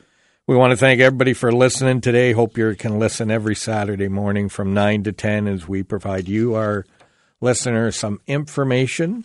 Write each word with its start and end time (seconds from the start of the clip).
we 0.47 0.55
want 0.55 0.73
to 0.73 0.77
thank 0.77 1.01
everybody 1.01 1.33
for 1.33 1.51
listening 1.51 2.03
today. 2.03 2.33
Hope 2.33 2.59
you 2.59 2.75
can 2.75 2.99
listen 2.99 3.31
every 3.31 3.55
saturday 3.55 4.09
morning 4.09 4.49
from 4.49 4.75
9 4.75 5.05
to 5.05 5.13
10 5.13 5.49
as 5.49 5.67
we 5.67 5.83
provide 5.83 6.29
you 6.29 6.55
our 6.55 6.85
listeners 7.41 7.97
some 7.97 8.21
information 8.27 9.25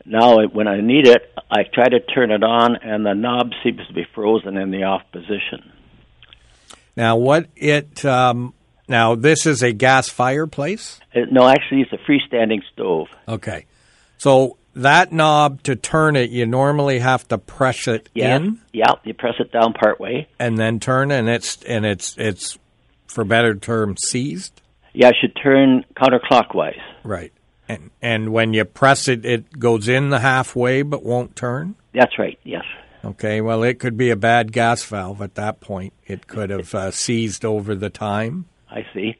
Now, 0.06 0.37
when 0.47 0.69
I 0.69 0.81
need 0.82 1.08
it, 1.08 1.34
I 1.50 1.64
try 1.64 1.88
to 1.88 1.98
turn 1.98 2.31
it 2.31 2.44
on, 2.44 2.76
and 2.76 3.04
the 3.04 3.14
knob 3.14 3.50
seems 3.64 3.84
to 3.88 3.92
be 3.92 4.06
frozen 4.14 4.56
in 4.56 4.70
the 4.70 4.84
off 4.84 5.03
position. 5.10 5.72
Now, 6.97 7.16
what 7.16 7.48
it 7.56 8.04
um, 8.04 8.54
now 8.87 9.16
this 9.16 9.47
is 9.47 9.64
a 9.64 9.72
gas 9.72 10.08
fireplace. 10.08 11.00
It, 11.12 11.32
no, 11.32 11.48
actually, 11.48 11.81
it's 11.81 11.92
a 11.92 11.98
freestanding 12.08 12.60
stove. 12.72 13.08
Okay, 13.26 13.66
so 14.19 14.57
that 14.82 15.12
knob 15.12 15.62
to 15.64 15.76
turn 15.76 16.16
it, 16.16 16.30
you 16.30 16.46
normally 16.46 16.98
have 16.98 17.26
to 17.28 17.38
press 17.38 17.86
it 17.88 18.08
Yeah, 18.14 18.36
in 18.36 18.60
yeah. 18.72 18.92
You 19.04 19.14
press 19.14 19.34
it 19.38 19.52
down 19.52 19.72
part 19.72 20.00
way. 20.00 20.28
and 20.38 20.56
then 20.58 20.80
turn, 20.80 21.10
and 21.10 21.28
it's 21.28 21.62
and 21.64 21.84
it's 21.86 22.16
it's 22.18 22.58
for 23.06 23.24
better 23.24 23.54
term 23.54 23.96
seized. 23.96 24.60
Yeah, 24.94 25.08
I 25.08 25.12
should 25.20 25.36
turn 25.42 25.84
counterclockwise. 25.96 26.80
Right. 27.04 27.32
And 27.68 27.90
and 28.00 28.32
when 28.32 28.54
you 28.54 28.64
press 28.64 29.08
it, 29.08 29.24
it 29.24 29.58
goes 29.58 29.88
in 29.88 30.10
the 30.10 30.20
halfway 30.20 30.82
but 30.82 31.04
won't 31.04 31.36
turn. 31.36 31.74
That's 31.92 32.18
right. 32.18 32.38
Yes. 32.44 32.64
Okay. 33.04 33.40
Well, 33.40 33.62
it 33.62 33.78
could 33.78 33.96
be 33.96 34.10
a 34.10 34.16
bad 34.16 34.52
gas 34.52 34.82
valve 34.84 35.22
at 35.22 35.34
that 35.36 35.60
point. 35.60 35.92
It 36.06 36.26
could 36.26 36.50
have 36.50 36.74
uh, 36.74 36.90
seized 36.90 37.44
over 37.44 37.74
the 37.74 37.90
time. 37.90 38.46
I 38.70 38.84
see. 38.94 39.16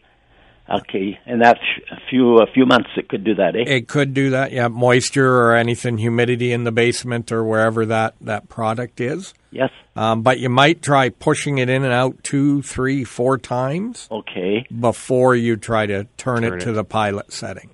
Okay, 0.71 1.19
and 1.25 1.41
that's 1.41 1.61
a 1.91 1.97
few 2.11 2.39
a 2.41 2.47
few 2.53 2.67
months 2.67 2.91
it 2.97 3.09
could 3.09 3.25
do 3.25 3.35
that, 3.37 3.57
eh? 3.57 3.65
It 3.67 3.89
could 3.89 4.13
do 4.13 4.31
that. 4.31 4.53
Yeah, 4.53 4.69
moisture 4.69 5.37
or 5.45 5.55
anything, 5.57 5.97
humidity 5.99 6.53
in 6.53 6.65
the 6.65 6.73
basement 6.73 7.33
or 7.33 7.43
wherever 7.45 7.87
that 7.87 8.15
that 8.21 8.49
product 8.51 9.01
is. 9.01 9.33
Yes. 9.51 9.71
Um, 9.97 10.21
but 10.23 10.39
you 10.39 10.51
might 10.51 10.83
try 10.83 11.09
pushing 11.09 11.57
it 11.59 11.71
in 11.71 11.85
and 11.85 11.93
out 11.93 12.23
two, 12.23 12.61
three, 12.63 13.03
four 13.03 13.39
times 13.39 14.07
Okay. 14.11 14.67
before 14.79 15.35
you 15.35 15.57
try 15.57 15.87
to 15.87 16.05
turn, 16.19 16.43
Turn 16.43 16.45
it 16.45 16.53
it. 16.55 16.61
to 16.67 16.73
the 16.73 16.85
pilot 16.85 17.33
setting. 17.33 17.71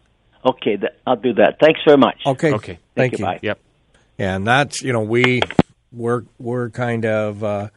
Okay, 0.47 0.77
th- 0.77 0.93
I'll 1.07 1.17
do 1.17 1.33
that. 1.35 1.57
Thanks 1.61 1.81
very 1.85 1.99
much. 1.99 2.21
Okay. 2.25 2.53
Okay. 2.53 2.79
Thank, 2.95 3.13
you, 3.15 3.19
you. 3.19 3.25
bye. 3.25 3.39
Yep. 3.43 3.59
And 4.19 4.47
that's 4.47 4.83
you 4.83 4.93
know 4.93 5.01
we 5.03 5.41
we're 5.93 6.23
we're 6.39 6.71
kind 6.71 7.05
of 7.05 7.43
uh, 7.43 7.69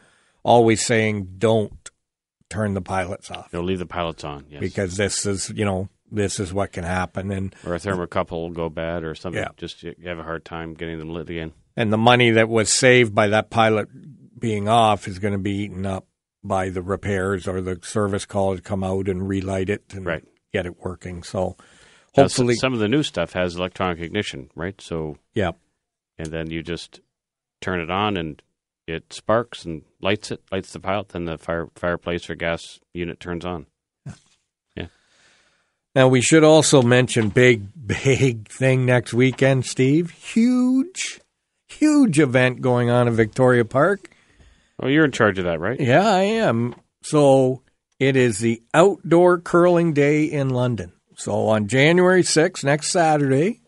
always 0.43 0.85
saying 0.85 1.35
don't 1.39 1.76
turn 2.49 2.73
the 2.73 2.81
pilots 2.81 3.29
off 3.31 3.49
You'll 3.51 3.63
leave 3.63 3.79
the 3.79 3.85
pilots 3.85 4.23
on. 4.23 4.45
Yes. 4.49 4.59
because 4.61 4.97
this 4.97 5.25
is 5.25 5.49
you 5.55 5.65
know 5.65 5.89
this 6.11 6.39
is 6.39 6.53
what 6.53 6.71
can 6.71 6.83
happen 6.85 7.31
and 7.31 7.53
or 7.65 7.75
a 7.75 7.79
thermocouple 7.79 8.31
will 8.31 8.51
go 8.51 8.69
bad 8.69 9.03
or 9.03 9.13
something. 9.15 9.41
Yeah. 9.41 9.49
Just 9.57 9.83
you 9.83 9.93
have 10.05 10.19
a 10.19 10.23
hard 10.23 10.45
time 10.45 10.73
getting 10.73 10.99
them 10.99 11.09
lit 11.09 11.29
again. 11.29 11.51
and 11.75 11.91
the 11.91 11.97
money 11.97 12.31
that 12.31 12.47
was 12.49 12.69
saved 12.71 13.13
by 13.13 13.27
that 13.27 13.49
pilot 13.49 13.87
being 14.39 14.69
off 14.69 15.07
is 15.07 15.19
going 15.19 15.33
to 15.33 15.37
be 15.39 15.51
eaten 15.63 15.85
up 15.85 16.05
by 16.43 16.69
the 16.69 16.81
repairs 16.81 17.47
or 17.47 17.59
the 17.61 17.79
service 17.81 18.25
call 18.25 18.55
to 18.55 18.61
come 18.61 18.83
out 18.83 19.09
and 19.09 19.27
relight 19.27 19.69
it 19.69 19.83
and 19.93 20.05
Right. 20.05 20.23
get 20.53 20.65
it 20.65 20.77
working. 20.79 21.23
So 21.23 21.57
Now, 22.15 22.23
hopefully, 22.23 22.55
some 22.55 22.71
of 22.73 22.79
the 22.79 22.87
new 22.87 23.03
stuff 23.03 23.33
has 23.33 23.55
electronic 23.57 23.99
ignition, 23.99 24.49
right? 24.55 24.79
So, 24.79 25.17
yeah. 25.33 25.51
and 26.17 26.27
then 26.27 26.49
you 26.51 26.63
just 26.63 27.01
turn 27.59 27.81
it 27.81 27.89
on 27.91 28.15
and 28.15 28.41
it 28.87 29.11
sparks 29.11 29.65
and 29.65 29.81
lights 30.01 30.31
it, 30.31 30.41
lights 30.51 30.73
the 30.73 30.79
pilot. 30.79 31.09
Then 31.09 31.25
the 31.25 31.37
fire 31.37 31.67
fireplace 31.75 32.29
or 32.29 32.35
gas 32.35 32.79
unit 32.93 33.19
turns 33.19 33.45
on. 33.45 33.65
Yeah. 34.75 34.87
Now 35.95 36.07
we 36.07 36.21
should 36.21 36.43
also 36.43 36.81
mention 36.81 37.29
big, 37.29 37.63
big 37.85 38.49
thing 38.49 38.85
next 38.85 39.13
weekend, 39.13 39.65
Steve. 39.65 40.11
Huge, 40.11 41.19
huge 41.67 42.19
event 42.19 42.61
going 42.61 42.89
on 42.89 43.07
in 43.07 43.15
Victoria 43.15 43.65
Park. 43.65 44.09
Oh, 44.81 44.87
you're 44.87 45.05
in 45.05 45.11
charge 45.11 45.39
of 45.39 45.45
that, 45.45 45.59
right? 45.59 45.79
Yeah, 45.79 46.07
I 46.07 46.21
am. 46.21 46.75
So 47.01 47.63
it 47.99 48.15
is 48.15 48.39
the 48.39 48.61
outdoor 48.73 49.39
curling 49.39 49.93
day 49.93 50.25
in 50.25 50.49
London. 50.49 50.93
So 51.15 51.47
on 51.47 51.67
January 51.67 52.21
6th, 52.21 52.63
next 52.63 52.91
Saturday, 52.91 53.61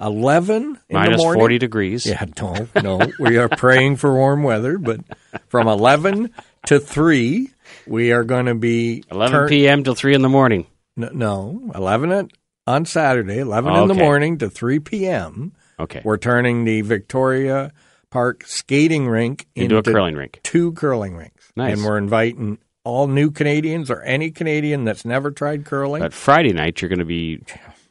11 0.00 0.78
in 0.88 1.02
the 1.02 1.16
morning. 1.16 1.40
40 1.40 1.58
degrees. 1.58 2.06
Yeah, 2.06 2.24
no, 2.42 2.66
no. 2.82 3.00
we 3.18 3.36
are 3.38 3.48
praying 3.48 3.96
for 3.96 4.12
warm 4.14 4.42
weather, 4.42 4.78
but 4.78 5.00
from 5.48 5.68
11 5.68 6.30
to 6.66 6.80
3, 6.80 7.50
we 7.86 8.12
are 8.12 8.24
going 8.24 8.46
to 8.46 8.54
be 8.54 9.04
11 9.10 9.32
turn- 9.32 9.48
p.m. 9.48 9.84
till 9.84 9.94
3 9.94 10.14
in 10.14 10.22
the 10.22 10.28
morning. 10.28 10.66
No, 10.96 11.08
no, 11.12 11.70
11 11.74 12.12
at, 12.12 12.26
on 12.66 12.84
Saturday, 12.86 13.38
11 13.38 13.72
in 13.74 13.88
the 13.88 13.94
Okay. 13.94 14.02
morning 14.02 14.38
to 14.38 14.48
3 14.50 14.78
p.m. 14.80 15.52
Okay. 15.78 16.00
We're 16.04 16.18
turning 16.18 16.64
the 16.64 16.80
Victoria 16.82 17.72
Park 18.10 18.44
skating 18.46 19.08
rink 19.08 19.46
Into 19.56 19.76
a 19.76 19.82
curling 19.82 20.14
rink. 20.14 20.38
two 20.44 20.70
curling 20.72 21.16
rinks. 21.16 21.52
Nice. 21.56 21.74
And 21.76 21.84
we're 21.84 21.98
inviting 21.98 22.58
all 22.84 23.08
new 23.08 23.30
Canadians 23.32 23.90
or 23.90 24.02
any 24.02 24.30
Canadian 24.30 24.84
that's 24.84 25.04
never 25.04 25.30
tried 25.32 25.64
curling. 25.64 26.00
But 26.02 26.12
Friday 26.14 26.52
night, 26.52 26.80
you're 26.80 26.88
going 26.90 26.98
to 27.00 27.04
be 27.04 27.42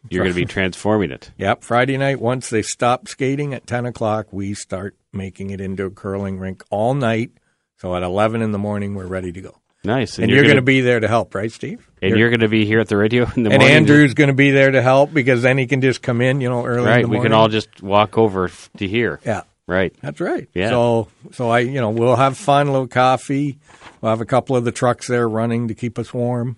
you're 0.10 0.24
going 0.24 0.34
to 0.34 0.40
be 0.42 0.46
transforming 0.46 1.12
it. 1.12 1.32
Yep, 1.38 1.64
Friday 1.64 1.98
night. 1.98 2.20
Once 2.20 2.50
they 2.50 2.62
stop 2.62 3.08
skating 3.08 3.54
at 3.54 3.68
ten 3.68 3.86
o'clock, 3.86 4.28
we 4.32 4.54
start 4.54 4.96
making 5.12 5.50
it 5.50 5.60
into 5.62 5.86
a 5.86 5.90
curling 5.90 6.40
rink 6.40 6.64
all 6.70 6.94
night. 6.94 7.32
So 7.78 7.96
at 7.96 8.04
eleven 8.04 8.42
in 8.42 8.52
the 8.52 8.60
morning, 8.60 8.96
we're 8.96 9.08
ready 9.08 9.32
to 9.32 9.42
go. 9.42 9.58
Nice, 9.86 10.18
And, 10.18 10.32
you're, 10.32 10.44
going 10.44 10.56
to 10.56 10.62
be 10.62 10.80
there 10.80 11.02
to 11.02 11.10
help, 11.10 11.36
right, 11.36 11.52
Steve? 11.52 11.86
and 12.02 12.16
you're, 12.16 12.30
going 12.30 12.40
to 12.40 12.48
be 12.48 12.66
here 12.66 12.80
at 12.80 12.88
the 12.88 12.96
radio 12.96 13.24
in 13.36 13.44
the 13.44 13.50
and 13.50 13.60
morning. 13.60 13.76
Andrew's 13.76 14.14
going 14.14 14.30
to 14.30 14.34
be 14.34 14.52
there 14.52 14.72
to 14.72 14.82
help 14.82 15.14
because 15.14 15.42
then 15.42 15.58
he 15.58 15.68
can 15.68 15.82
just 15.82 16.02
come 16.02 16.22
in, 16.22 16.40
you 16.40 16.48
know, 16.48 16.66
early. 16.66 16.84
in 16.84 16.88
right? 16.88 17.10
We 17.10 17.20
can 17.20 17.34
all 17.34 17.50
just 17.50 17.82
walk 17.84 18.18
over 18.18 18.50
to 18.78 18.88
here. 18.88 19.20
yeah. 19.26 19.42
Right. 19.68 19.94
That's 20.02 20.20
right. 20.20 20.48
Yeah. 20.54 20.70
So, 20.70 21.08
so 21.32 21.50
I, 21.50 21.60
you 21.60 21.80
know, 21.82 21.90
we'll 21.90 22.16
have 22.18 22.38
fun, 22.38 22.68
a 22.68 22.72
little 22.72 22.88
coffee. 22.88 23.60
We'll 24.02 24.10
have 24.12 24.20
a 24.22 24.26
couple 24.26 24.56
of 24.58 24.66
the 24.66 24.72
trucks 24.74 25.08
there 25.08 25.28
running 25.28 25.70
to 25.70 25.74
keep 25.74 25.98
us 25.98 26.14
warm. 26.14 26.58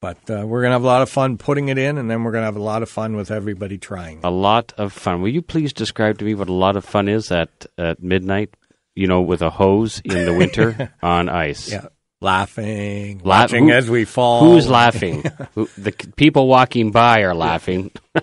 But 0.00 0.18
uh, 0.30 0.46
we're 0.46 0.60
going 0.62 0.70
to 0.70 0.74
have 0.74 0.84
a 0.84 0.86
lot 0.86 1.02
of 1.02 1.10
fun 1.10 1.38
putting 1.38 1.68
it 1.68 1.76
in, 1.78 1.98
and 1.98 2.08
then 2.08 2.22
we're 2.22 2.30
going 2.30 2.42
to 2.42 2.46
have 2.46 2.56
a 2.56 2.62
lot 2.62 2.82
of 2.84 2.88
fun 2.90 3.16
with 3.16 3.30
everybody 3.32 3.78
trying. 3.78 4.20
A 4.22 4.30
lot 4.30 4.72
of 4.78 4.92
fun. 4.92 5.22
Will 5.22 5.30
you 5.30 5.42
please 5.42 5.72
describe 5.72 6.18
to 6.18 6.24
me 6.24 6.34
what 6.34 6.48
a 6.48 6.52
lot 6.52 6.76
of 6.76 6.84
fun 6.84 7.08
is 7.08 7.32
at 7.32 7.66
at 7.76 8.02
midnight? 8.02 8.54
You 8.94 9.06
know, 9.08 9.20
with 9.22 9.42
a 9.42 9.50
hose 9.50 10.00
in 10.04 10.24
the 10.24 10.34
winter 10.34 10.92
on 11.02 11.28
ice. 11.28 11.70
Yeah. 11.72 11.86
Laughing, 12.20 13.20
La- 13.24 13.42
watching 13.42 13.68
who- 13.68 13.74
as 13.74 13.88
we 13.88 14.04
fall. 14.04 14.40
Who's 14.44 14.68
laughing? 14.68 15.22
Who, 15.54 15.68
the 15.78 15.92
people 16.16 16.48
walking 16.48 16.90
by 16.90 17.20
are 17.22 17.34
laughing. 17.34 17.90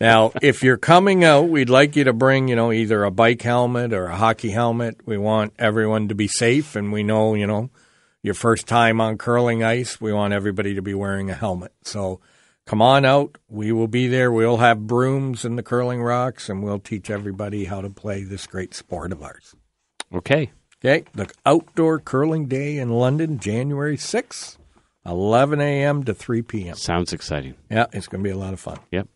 Now, 0.00 0.32
if 0.42 0.62
you're 0.62 0.76
coming 0.76 1.24
out, 1.24 1.48
we'd 1.48 1.70
like 1.70 1.96
you 1.96 2.04
to 2.04 2.12
bring, 2.12 2.48
you 2.48 2.56
know, 2.56 2.72
either 2.72 3.04
a 3.04 3.10
bike 3.10 3.40
helmet 3.40 3.94
or 3.94 4.06
a 4.06 4.16
hockey 4.16 4.50
helmet. 4.50 5.00
We 5.06 5.16
want 5.16 5.54
everyone 5.58 6.08
to 6.08 6.14
be 6.14 6.28
safe, 6.28 6.76
and 6.76 6.92
we 6.92 7.02
know, 7.02 7.32
you 7.34 7.46
know, 7.46 7.70
your 8.28 8.34
first 8.34 8.66
time 8.66 9.00
on 9.00 9.16
curling 9.16 9.64
ice, 9.64 9.98
we 9.98 10.12
want 10.12 10.34
everybody 10.34 10.74
to 10.74 10.82
be 10.82 10.92
wearing 10.92 11.30
a 11.30 11.34
helmet. 11.34 11.72
So 11.82 12.20
come 12.66 12.82
on 12.82 13.06
out. 13.06 13.38
We 13.48 13.72
will 13.72 13.88
be 13.88 14.06
there. 14.06 14.30
We'll 14.30 14.58
have 14.58 14.86
brooms 14.86 15.46
in 15.46 15.56
the 15.56 15.62
curling 15.62 16.02
rocks, 16.02 16.50
and 16.50 16.62
we'll 16.62 16.78
teach 16.78 17.08
everybody 17.08 17.64
how 17.64 17.80
to 17.80 17.88
play 17.88 18.24
this 18.24 18.46
great 18.46 18.74
sport 18.74 19.12
of 19.12 19.22
ours. 19.22 19.56
Okay. 20.12 20.52
Okay, 20.84 21.04
the 21.12 21.28
Outdoor 21.44 21.98
Curling 21.98 22.46
Day 22.46 22.76
in 22.76 22.90
London, 22.90 23.40
January 23.40 23.96
6th, 23.96 24.58
11 25.04 25.60
a.m. 25.60 26.04
to 26.04 26.14
3 26.14 26.42
p.m. 26.42 26.76
Sounds 26.76 27.12
exciting. 27.12 27.54
Yeah, 27.68 27.86
it's 27.92 28.06
going 28.06 28.22
to 28.22 28.28
be 28.28 28.32
a 28.32 28.38
lot 28.38 28.52
of 28.52 28.60
fun. 28.60 28.78
Yep. 28.92 29.08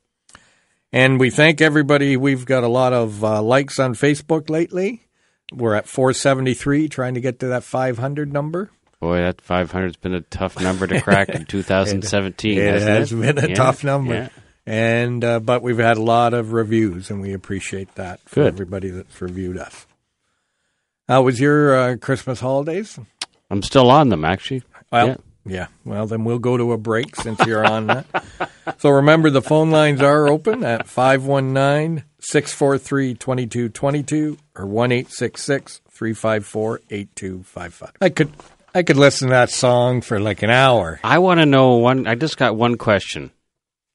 And 0.90 1.20
we 1.20 1.30
thank 1.30 1.60
everybody. 1.60 2.16
We've 2.16 2.44
got 2.44 2.64
a 2.64 2.68
lot 2.68 2.92
of 2.92 3.22
uh, 3.22 3.42
likes 3.42 3.78
on 3.78 3.94
Facebook 3.94 4.50
lately. 4.50 5.02
We're 5.52 5.74
at 5.74 5.86
473, 5.86 6.88
trying 6.88 7.14
to 7.14 7.20
get 7.20 7.38
to 7.40 7.46
that 7.48 7.62
500 7.62 8.32
number. 8.32 8.70
Boy, 9.02 9.16
that 9.16 9.38
500's 9.38 9.96
been 9.96 10.14
a 10.14 10.20
tough 10.20 10.60
number 10.60 10.87
to 10.87 11.00
crack 11.00 11.28
in 11.31 11.44
2017. 11.49 12.56
It 12.56 12.82
has 12.82 13.12
it? 13.12 13.16
been 13.20 13.37
a 13.44 13.49
Yeah, 13.49 13.54
tough 13.56 13.82
number. 13.82 14.14
yeah. 14.14 14.28
And 14.64 15.25
uh, 15.25 15.40
but 15.40 15.60
we've 15.60 15.76
had 15.78 15.96
a 15.96 16.02
lot 16.02 16.34
of 16.34 16.52
reviews, 16.52 17.10
and 17.10 17.20
we 17.20 17.32
appreciate 17.32 17.93
that 17.96 18.20
for 18.26 18.37
Good. 18.37 18.46
everybody 18.54 18.90
that's 18.90 19.20
reviewed 19.20 19.58
us. 19.58 19.88
How 21.08 21.22
was 21.22 21.40
your 21.40 21.76
uh, 21.76 21.96
Christmas 21.96 22.38
holidays? 22.38 22.96
I'm 23.50 23.64
still 23.64 23.90
on 23.90 24.08
them, 24.08 24.25
actually. 24.25 24.62
Well, 24.93 25.08
Yeah. 25.08 25.16
yeah. 25.44 25.66
Well, 25.84 26.06
then 26.06 26.22
we'll 26.22 26.38
go 26.38 26.56
to 26.56 26.70
a 26.70 26.78
break 26.78 27.16
since 27.16 27.40
you're 27.44 27.66
on 27.66 27.88
that. 27.88 28.06
So 28.78 28.90
remember, 28.90 29.28
the 29.31 29.43
phone 29.43 29.72
lines 29.72 30.00
are 30.00 30.28
open 30.28 30.62
at 30.62 30.87
519 30.87 32.05
643 32.20 33.14
2222 33.14 34.38
or 34.55 34.66
1 34.66 34.90
354 34.90 36.81
8255. 36.88 37.93
I 38.00 38.08
could. 38.08 38.31
I 38.74 38.82
could 38.82 38.96
listen 38.96 39.28
to 39.28 39.32
that 39.32 39.50
song 39.50 40.00
for 40.00 40.19
like 40.19 40.42
an 40.42 40.50
hour. 40.50 40.98
I 41.04 41.19
want 41.19 41.40
to 41.40 41.46
know 41.46 41.76
one. 41.76 42.06
I 42.06 42.14
just 42.14 42.36
got 42.38 42.56
one 42.56 42.76
question. 42.78 43.30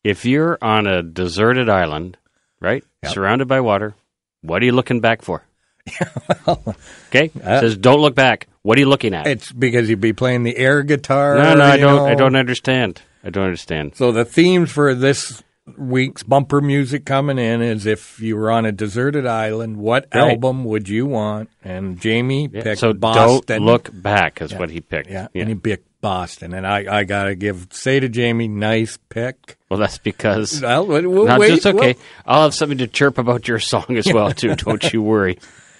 If 0.03 0.23
you're 0.25 0.57
on 0.61 0.85
a 0.87 1.01
deserted 1.03 1.69
island, 1.69 2.17
right, 2.61 2.83
Yep. 3.03 3.13
surrounded 3.13 3.47
by 3.47 3.59
water, 3.61 3.95
what 4.41 4.61
are 4.61 4.65
you 4.65 4.71
looking 4.71 5.01
back 5.01 5.21
for? 5.21 5.43
okay, 6.47 7.31
Uh, 7.43 7.59
says 7.61 7.77
don't 7.77 8.01
look 8.01 8.15
back. 8.15 8.47
What 8.61 8.77
are 8.77 8.81
you 8.81 8.89
looking 8.89 9.13
at? 9.13 9.27
It's 9.27 9.51
because 9.51 9.89
you'd 9.89 10.01
be 10.01 10.13
playing 10.13 10.43
the 10.43 10.55
air 10.57 10.83
guitar. 10.83 11.35
no, 11.35 11.55
no, 11.55 11.63
I 11.63 11.77
don't. 11.77 12.09
I 12.09 12.15
don't 12.15 12.35
understand. 12.35 13.01
I 13.23 13.29
don't 13.29 13.45
understand. 13.45 13.95
So 13.95 14.11
the 14.11 14.25
themes 14.25 14.71
for 14.71 14.93
this 14.93 15.41
week's 15.77 16.23
bumper 16.23 16.61
music 16.61 17.05
coming 17.05 17.37
in 17.37 17.61
is 17.61 17.85
if 17.85 18.19
you 18.21 18.37
were 18.37 18.49
on 18.51 18.65
a 18.65 18.71
deserted 18.71 19.25
island, 19.25 19.77
what 19.77 20.07
Right. 20.13 20.31
album 20.31 20.63
would 20.65 20.87
you 20.87 21.05
want? 21.05 21.49
And 21.63 21.99
Jamie 21.99 22.49
Yeah, 22.51 22.61
picked 22.63 22.79
so 22.79 22.93
Boston. 22.93 23.41
don't 23.47 23.65
look 23.65 23.89
back 23.93 24.41
is 24.41 24.53
what 24.53 24.69
he 24.69 24.79
picked. 24.81 25.09
Yeah, 25.09 25.27
and 25.35 25.49
he 25.49 25.55
picked 25.55 25.87
Boston, 25.99 26.53
and 26.53 26.65
I, 26.65 26.99
I 26.99 27.03
gotta 27.03 27.35
give 27.35 27.67
say 27.71 27.99
to 27.99 28.07
Jamie, 28.07 28.47
nice 28.47 28.97
pick. 29.09 29.57
Well, 29.69 29.79
that's 29.79 29.97
because. 29.97 30.61
Well, 30.61 30.85
we'll, 30.87 31.37
wait. 31.39 31.49
just 31.55 31.65
okay. 31.65 31.93
Well, 31.93 32.03
I'll 32.25 32.43
have 32.43 32.53
something 32.53 32.77
to 32.77 32.87
chirp 32.87 33.17
about 33.17 33.47
your 33.47 33.59
song 33.59 33.85
as 33.97 34.05
well 34.13 34.31
too. 34.31 34.55
Don't 34.55 34.93
you 34.93 35.01
worry. 35.01 35.37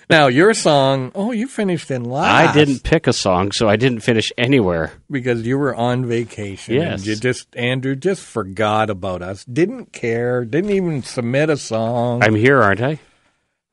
Now 0.10 0.28
your 0.28 0.54
song. 0.54 1.12
Oh, 1.16 1.32
you 1.32 1.48
finished 1.48 1.92
in 1.92 2.04
last. 2.06 2.50
I 2.50 2.54
didn't 2.54 2.84
pick 2.84 3.08
a 3.08 3.14
song, 3.14 3.52
so 3.52 3.68
I 3.68 3.76
didn't 3.76 4.00
finish 4.02 4.32
anywhere. 4.38 4.94
because 5.10 5.46
you 5.46 5.58
were 5.58 5.76
on 5.76 6.06
vacation. 6.06 6.76
Yes. 6.76 7.00
and 7.00 7.08
you 7.08 7.16
just 7.16 7.56
Andrew 7.56 7.96
just 7.96 8.22
forgot 8.22 8.90
about 8.90 9.22
us. 9.22 9.44
Didn't 9.46 9.92
care. 9.94 10.46
Didn't 10.46 10.72
even 10.72 11.04
submit 11.04 11.50
a 11.50 11.58
song. 11.58 12.24
I'm 12.24 12.36
here, 12.36 12.62
aren't 12.62 12.82
I? 12.82 13.00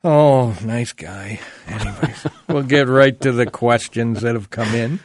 Oh, 0.03 0.55
nice 0.65 0.93
guy. 0.93 1.41
Anyways, 1.67 2.27
we'll 2.49 2.63
get 2.63 2.89
right 2.89 3.19
to 3.23 3.33
the 3.33 3.47
questions 3.47 4.21
that 4.21 4.35
have 4.35 4.51
come 4.51 4.75
in. 4.75 5.01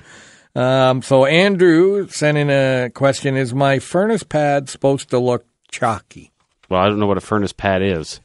Um, 0.56 1.02
so 1.02 1.26
Andrew 1.26 2.08
sent 2.10 2.38
in 2.38 2.50
a 2.50 2.90
question: 2.94 3.38
Is 3.38 3.54
my 3.54 3.80
furnace 3.80 4.24
pad 4.24 4.68
supposed 4.68 5.10
to 5.12 5.20
look 5.20 5.46
chalky? 5.72 6.32
Well, 6.70 6.82
I 6.82 6.90
don't 6.90 7.00
know 7.00 7.08
what 7.08 7.18
a 7.18 7.22
furnace 7.22 7.54
pad 7.54 7.82
is. 7.82 8.20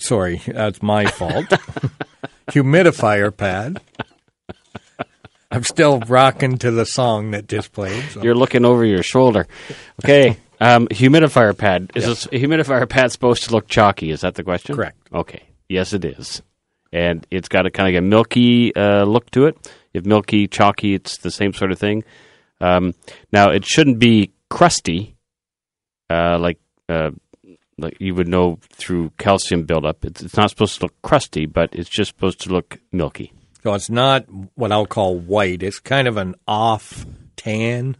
Sorry, 0.00 0.42
that's 0.46 0.82
my 0.82 1.06
fault. 1.06 1.46
Humidifier 2.48 3.36
pad. 3.36 3.80
I'm 5.50 5.64
still 5.64 6.00
rocking 6.00 6.58
to 6.58 6.70
the 6.70 6.84
song 6.84 7.30
that 7.30 7.48
just 7.48 7.72
played. 7.72 8.02
so- 8.10 8.22
You're 8.22 8.34
looking 8.34 8.64
over 8.64 8.84
your 8.84 9.02
shoulder. 9.02 9.46
Okay. 10.04 10.36
Um, 10.60 10.88
humidifier 10.88 11.56
pad. 11.56 11.90
Is 11.94 12.04
this, 12.04 12.26
a 12.26 12.30
humidifier 12.30 12.88
pad 12.88 13.12
supposed 13.12 13.44
to 13.44 13.52
look 13.52 13.68
chalky? 13.68 14.10
Is 14.10 14.22
that 14.22 14.34
the 14.34 14.42
question? 14.42 14.74
Correct. 14.74 14.98
Okay. 15.12 15.42
Yes, 15.68 15.92
it 15.92 16.04
is. 16.04 16.42
And 16.92 17.26
it's 17.30 17.48
got 17.48 17.64
a 17.66 17.70
kind 17.70 17.94
of 17.96 18.02
a 18.02 18.06
milky 18.06 18.74
uh, 18.74 19.04
look 19.04 19.30
to 19.32 19.46
it. 19.46 19.72
If 19.94 20.04
milky, 20.04 20.46
chalky, 20.48 20.94
it's 20.94 21.18
the 21.18 21.30
same 21.30 21.52
sort 21.52 21.70
of 21.72 21.78
thing. 21.78 22.02
Um, 22.60 22.94
now, 23.32 23.50
it 23.50 23.64
shouldn't 23.64 23.98
be 24.00 24.32
crusty, 24.50 25.14
uh, 26.10 26.38
like 26.38 26.58
uh, 26.88 27.10
like 27.78 27.96
you 28.00 28.14
would 28.14 28.28
know 28.28 28.58
through 28.72 29.10
calcium 29.18 29.64
buildup. 29.64 30.04
It's, 30.04 30.22
it's 30.22 30.36
not 30.36 30.50
supposed 30.50 30.76
to 30.78 30.82
look 30.86 31.02
crusty, 31.02 31.46
but 31.46 31.70
it's 31.72 31.88
just 31.88 32.08
supposed 32.10 32.40
to 32.42 32.50
look 32.50 32.78
milky. 32.92 33.32
So 33.62 33.74
it's 33.74 33.90
not 33.90 34.26
what 34.54 34.72
I'll 34.72 34.86
call 34.86 35.18
white. 35.18 35.62
It's 35.62 35.80
kind 35.80 36.06
of 36.08 36.16
an 36.16 36.34
off 36.46 37.06
tan 37.36 37.96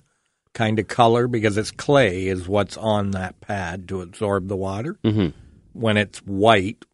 kind 0.55 0.79
of 0.79 0.89
color 0.89 1.29
because 1.29 1.57
it's 1.57 1.71
clay 1.71 2.27
is 2.27 2.49
what's 2.49 2.77
on 2.77 3.13
that 3.13 3.41
pad 3.41 3.89
to 3.89 4.01
absorb 4.01 4.49
the 4.49 4.57
water. 4.57 4.99
Mhm. 5.05 5.33
When 5.73 5.97
it's 5.97 6.19
white 6.21 6.85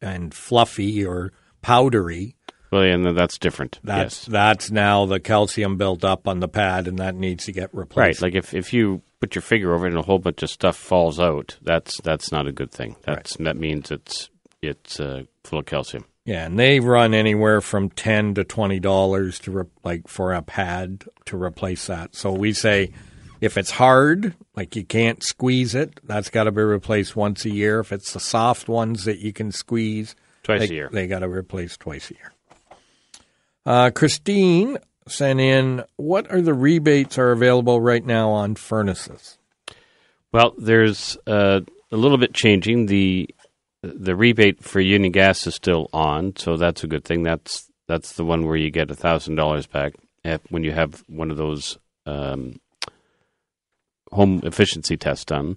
and 0.00 0.32
fluffy 0.32 1.04
or 1.04 1.32
powdery, 1.62 2.36
Well, 2.72 2.82
and 2.82 3.04
then 3.04 3.14
that's 3.14 3.36
different. 3.38 3.78
that's 3.82 4.22
yes. 4.22 4.26
that's 4.26 4.70
now 4.70 5.04
the 5.06 5.20
calcium 5.20 5.76
built 5.76 6.04
up 6.04 6.26
on 6.28 6.40
the 6.40 6.48
pad 6.48 6.88
and 6.88 6.98
that 6.98 7.14
needs 7.14 7.44
to 7.46 7.52
get 7.52 7.68
replaced. 7.74 8.22
Right, 8.22 8.22
like 8.22 8.34
if, 8.34 8.54
if 8.54 8.72
you 8.72 9.02
put 9.20 9.34
your 9.34 9.42
finger 9.42 9.74
over 9.74 9.86
it 9.86 9.90
and 9.90 9.98
a 9.98 10.02
whole 10.02 10.18
bunch 10.18 10.42
of 10.42 10.50
stuff 10.50 10.76
falls 10.76 11.20
out, 11.20 11.56
that's 11.62 12.00
that's 12.00 12.32
not 12.32 12.46
a 12.46 12.52
good 12.52 12.70
thing. 12.70 12.96
That's 13.02 13.36
that 13.38 13.56
means 13.56 13.90
it's 13.90 14.30
it's 14.62 14.98
uh, 15.00 15.24
full 15.44 15.60
of 15.60 15.66
calcium. 15.66 16.04
Yeah, 16.24 16.44
and 16.46 16.58
they 16.58 16.80
run 16.80 17.14
anywhere 17.14 17.60
from 17.60 17.90
ten 17.90 18.34
to 18.34 18.44
twenty 18.44 18.78
dollars 18.80 19.38
to 19.40 19.50
re- 19.50 19.64
like 19.84 20.08
for 20.08 20.32
a 20.32 20.42
pad 20.42 21.04
to 21.26 21.42
replace 21.42 21.86
that. 21.86 22.14
So 22.14 22.32
we 22.32 22.52
say 22.52 22.92
if 23.40 23.56
it's 23.56 23.70
hard, 23.70 24.34
like 24.54 24.76
you 24.76 24.84
can't 24.84 25.22
squeeze 25.22 25.74
it, 25.74 25.98
that's 26.04 26.28
got 26.28 26.44
to 26.44 26.52
be 26.52 26.62
replaced 26.62 27.16
once 27.16 27.44
a 27.46 27.50
year. 27.50 27.80
If 27.80 27.90
it's 27.90 28.12
the 28.12 28.20
soft 28.20 28.68
ones 28.68 29.04
that 29.04 29.18
you 29.18 29.32
can 29.32 29.50
squeeze, 29.50 30.14
Twice 30.42 30.60
they, 30.60 30.66
a 30.68 30.72
year. 30.76 30.90
they 30.92 31.06
got 31.06 31.20
to 31.20 31.28
replace 31.28 31.76
twice 31.78 32.10
a 32.10 32.14
year. 32.14 32.32
Uh, 33.64 33.90
Christine 33.90 34.78
sent 35.10 35.40
in, 35.40 35.84
what 35.96 36.30
are 36.30 36.40
the 36.40 36.54
rebates 36.54 37.18
are 37.18 37.32
available 37.32 37.80
right 37.80 38.04
now 38.04 38.30
on 38.30 38.54
furnaces? 38.54 39.38
Well, 40.32 40.54
there's 40.58 41.16
uh, 41.26 41.60
a 41.90 41.96
little 41.96 42.18
bit 42.18 42.34
changing. 42.34 42.86
the 42.86 43.28
The 43.82 44.14
rebate 44.14 44.62
for 44.62 44.80
Union 44.80 45.12
Gas 45.12 45.46
is 45.46 45.54
still 45.54 45.88
on, 45.92 46.36
so 46.36 46.56
that's 46.56 46.84
a 46.84 46.88
good 46.88 47.04
thing. 47.04 47.22
That's 47.22 47.70
that's 47.88 48.12
the 48.12 48.24
one 48.24 48.46
where 48.46 48.56
you 48.56 48.70
get 48.70 48.90
thousand 48.96 49.34
dollars 49.34 49.66
back 49.66 49.94
if, 50.24 50.40
when 50.50 50.62
you 50.62 50.72
have 50.72 51.02
one 51.08 51.30
of 51.30 51.36
those 51.36 51.78
um, 52.06 52.60
home 54.12 54.40
efficiency 54.44 54.96
tests 54.96 55.24
done. 55.24 55.56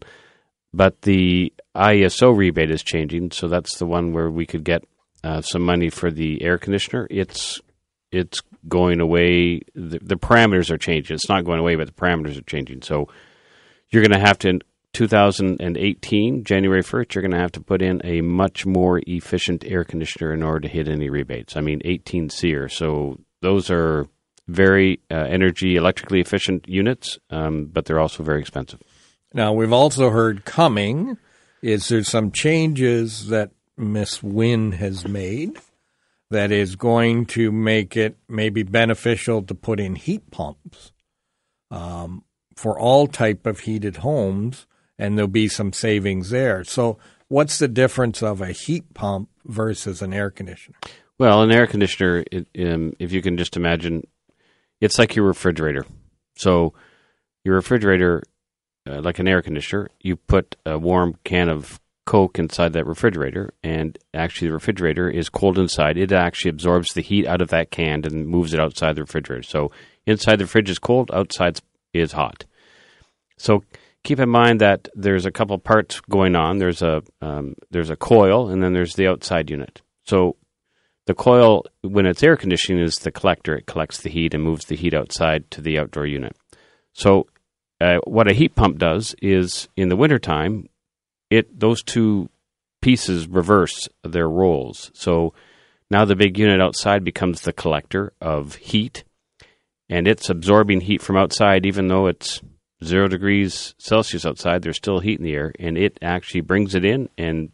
But 0.74 1.04
the 1.04 1.54
ISO 1.76 2.36
rebate 2.36 2.72
is 2.72 2.82
changing, 2.82 3.32
so 3.32 3.48
that's 3.48 3.78
the 3.78 3.86
one 3.86 4.12
where 4.12 4.32
we 4.32 4.48
could 4.48 4.64
get 4.64 4.84
uh, 5.24 5.42
some 5.42 5.62
money 5.62 5.90
for 5.90 6.10
the 6.10 6.42
air 6.42 6.58
conditioner. 6.58 7.08
It's 7.12 7.62
it's 8.12 8.42
going 8.68 9.00
away. 9.00 9.62
The, 9.76 10.00
the 10.02 10.16
parameters 10.16 10.70
are 10.70 10.78
changing. 10.78 11.16
It's 11.16 11.30
not 11.30 11.46
going 11.46 11.60
away, 11.60 11.76
but 11.76 11.88
the 11.88 11.94
parameters 11.94 12.38
are 12.38 12.44
changing. 12.44 12.82
So 12.82 13.08
you're 13.90 14.04
going 14.04 14.20
to 14.20 14.26
have 14.26 14.40
to, 14.40 14.50
in 14.50 14.62
2018, 14.94 16.44
January 16.44 16.84
1st, 16.84 17.16
you're 17.16 17.22
going 17.22 17.32
to 17.32 17.40
have 17.40 17.52
to 17.54 17.62
put 17.62 17.82
in 17.82 18.02
a 18.04 18.22
much 18.22 18.66
more 18.66 19.02
efficient 19.06 19.64
air 19.66 19.84
conditioner 19.84 20.34
in 20.34 20.44
order 20.44 20.62
to 20.62 20.68
hit 20.68 20.88
any 20.88 21.10
rebates. 21.10 21.56
I 21.56 21.62
mean, 21.62 21.82
18 21.84 22.30
SEER. 22.30 22.70
So 22.70 23.20
those 23.42 23.70
are 23.70 24.08
very 24.48 25.00
uh, 25.10 25.16
energy 25.16 25.76
electrically 25.76 26.20
efficient 26.20 26.68
units, 26.68 27.18
um, 27.30 27.66
but 27.66 27.86
they're 27.86 28.00
also 28.00 28.24
very 28.24 28.42
expensive. 28.42 28.82
Now, 29.34 29.54
we've 29.54 29.74
also 29.74 30.10
heard 30.10 30.46
coming 30.46 31.18
is 31.64 31.88
there 31.88 32.04
some 32.04 32.32
changes 32.32 33.28
that 33.28 33.52
Miss 33.78 34.22
Wynne 34.22 34.74
has 34.74 35.08
made 35.08 35.58
that 36.34 36.52
is 36.52 36.76
going 36.76 37.26
to 37.28 37.52
make 37.52 37.96
it 37.96 38.18
maybe 38.28 38.64
beneficial 38.64 39.42
to 39.44 39.56
put 39.56 39.80
in 39.80 39.96
heat 39.96 40.30
pumps 40.32 40.92
um, 41.72 42.24
for 42.56 42.78
all 42.78 43.08
type 43.08 43.46
of 43.46 43.62
heated 43.62 43.98
homes, 43.98 44.68
and 44.98 45.18
there'll 45.18 45.28
be 45.28 45.48
some 45.48 45.72
savings 45.72 46.30
there. 46.32 46.64
So, 46.64 46.98
what's 47.28 47.60
the 47.60 47.68
difference 47.68 48.22
of 48.22 48.42
a 48.42 48.52
heat 48.52 48.94
pump 48.94 49.30
versus 49.46 50.02
an 50.02 50.14
air 50.14 50.30
conditioner? 50.30 50.78
Well, 51.20 51.44
an 51.44 51.52
air 51.52 51.68
conditioner, 51.68 52.24
it, 52.32 52.48
um, 52.60 52.94
if 53.00 53.12
you 53.12 53.22
can 53.22 53.38
just 53.38 53.56
imagine, 53.56 54.06
it's 54.82 55.00
like 55.00 55.16
your 55.16 55.26
refrigerator. 55.26 55.86
So, 56.36 56.74
your 57.44 57.56
refrigerator, 57.56 58.24
uh, 58.90 59.02
like 59.02 59.20
an 59.20 59.28
air 59.28 59.42
conditioner, 59.42 59.90
you 60.02 60.16
put 60.16 60.56
a 60.66 60.80
warm 60.80 61.18
can 61.24 61.50
of 61.50 61.80
Coke 62.06 62.38
inside 62.38 62.74
that 62.74 62.86
refrigerator, 62.86 63.54
and 63.64 63.98
actually 64.14 64.50
the 64.50 64.54
refrigerator 64.54 65.10
is 65.10 65.30
cold 65.30 65.58
inside. 65.58 65.98
It 65.98 66.12
actually 66.12 66.50
absorbs 66.50 66.94
the 66.94 67.02
heat 67.02 67.26
out 67.26 67.42
of 67.42 67.50
that 67.50 67.72
can 67.72 68.04
and 68.06 68.28
moves 68.28 68.54
it 68.54 68.60
outside 68.60 68.96
the 68.96 69.04
refrigerator. 69.04 69.44
So 69.44 69.72
inside 70.06 70.40
the 70.40 70.48
fridge 70.48 70.70
is 70.70 70.80
cold, 70.80 71.12
outside 71.14 71.60
is 71.94 72.12
hot. 72.12 72.46
So 73.38 73.64
keep 74.04 74.20
in 74.20 74.30
mind 74.30 74.60
that 74.60 74.90
there's 74.96 75.26
a 75.26 75.32
couple 75.32 75.58
parts 75.58 76.02
going 76.02 76.36
on. 76.36 76.58
There's 76.58 76.82
a 76.82 77.04
um, 77.22 77.56
there's 77.72 77.90
a 77.90 77.96
coil, 77.96 78.50
and 78.50 78.62
then 78.62 78.74
there's 78.74 78.96
the 78.96 79.08
outside 79.08 79.50
unit. 79.50 79.82
So 80.04 80.36
the 81.06 81.14
coil, 81.14 81.66
when 81.82 82.06
it's 82.06 82.24
air 82.24 82.36
conditioning, 82.36 82.84
is 82.84 82.96
the 82.96 83.12
collector. 83.12 83.56
It 83.56 83.66
collects 83.66 84.02
the 84.02 84.10
heat 84.10 84.34
and 84.34 84.44
moves 84.44 84.66
the 84.66 84.76
heat 84.76 84.94
outside 84.94 85.50
to 85.52 85.62
the 85.62 85.80
outdoor 85.80 86.06
unit. 86.06 86.36
So 86.94 87.28
uh, 87.82 87.98
what 88.06 88.30
a 88.30 88.34
heat 88.34 88.56
pump 88.56 88.78
does 88.78 89.16
is 89.22 89.68
in 89.76 89.90
the 89.90 89.96
wintertime, 89.96 90.68
it 91.34 91.60
those 91.60 91.82
two 91.82 92.30
pieces 92.82 93.28
reverse 93.28 93.90
their 94.04 94.30
roles. 94.30 94.92
So 94.94 95.34
now 95.90 96.06
the 96.06 96.16
big 96.16 96.38
unit 96.38 96.62
outside 96.62 97.04
becomes 97.04 97.42
the 97.42 97.54
collector 97.54 98.14
of 98.22 98.56
heat, 98.56 99.04
and 99.90 100.08
it's 100.08 100.30
absorbing 100.30 100.82
heat 100.82 101.02
from 101.02 101.18
outside, 101.18 101.66
even 101.66 101.88
though 101.88 102.08
it's 102.08 102.42
zero 102.84 103.08
degrees 103.08 103.74
Celsius 103.78 104.26
outside. 104.26 104.62
There's 104.62 104.78
still 104.78 105.00
heat 105.00 105.20
in 105.20 105.26
the 105.26 105.34
air, 105.34 105.54
and 105.60 105.78
it 105.78 105.98
actually 106.02 106.42
brings 106.42 106.76
it 106.76 106.86
in 106.86 107.10
and 107.18 107.52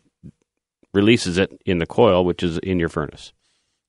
releases 0.93 1.37
it 1.37 1.61
in 1.65 1.77
the 1.77 1.85
coil, 1.85 2.25
which 2.25 2.43
is 2.43 2.57
in 2.57 2.79
your 2.79 2.89
furnace. 2.89 3.31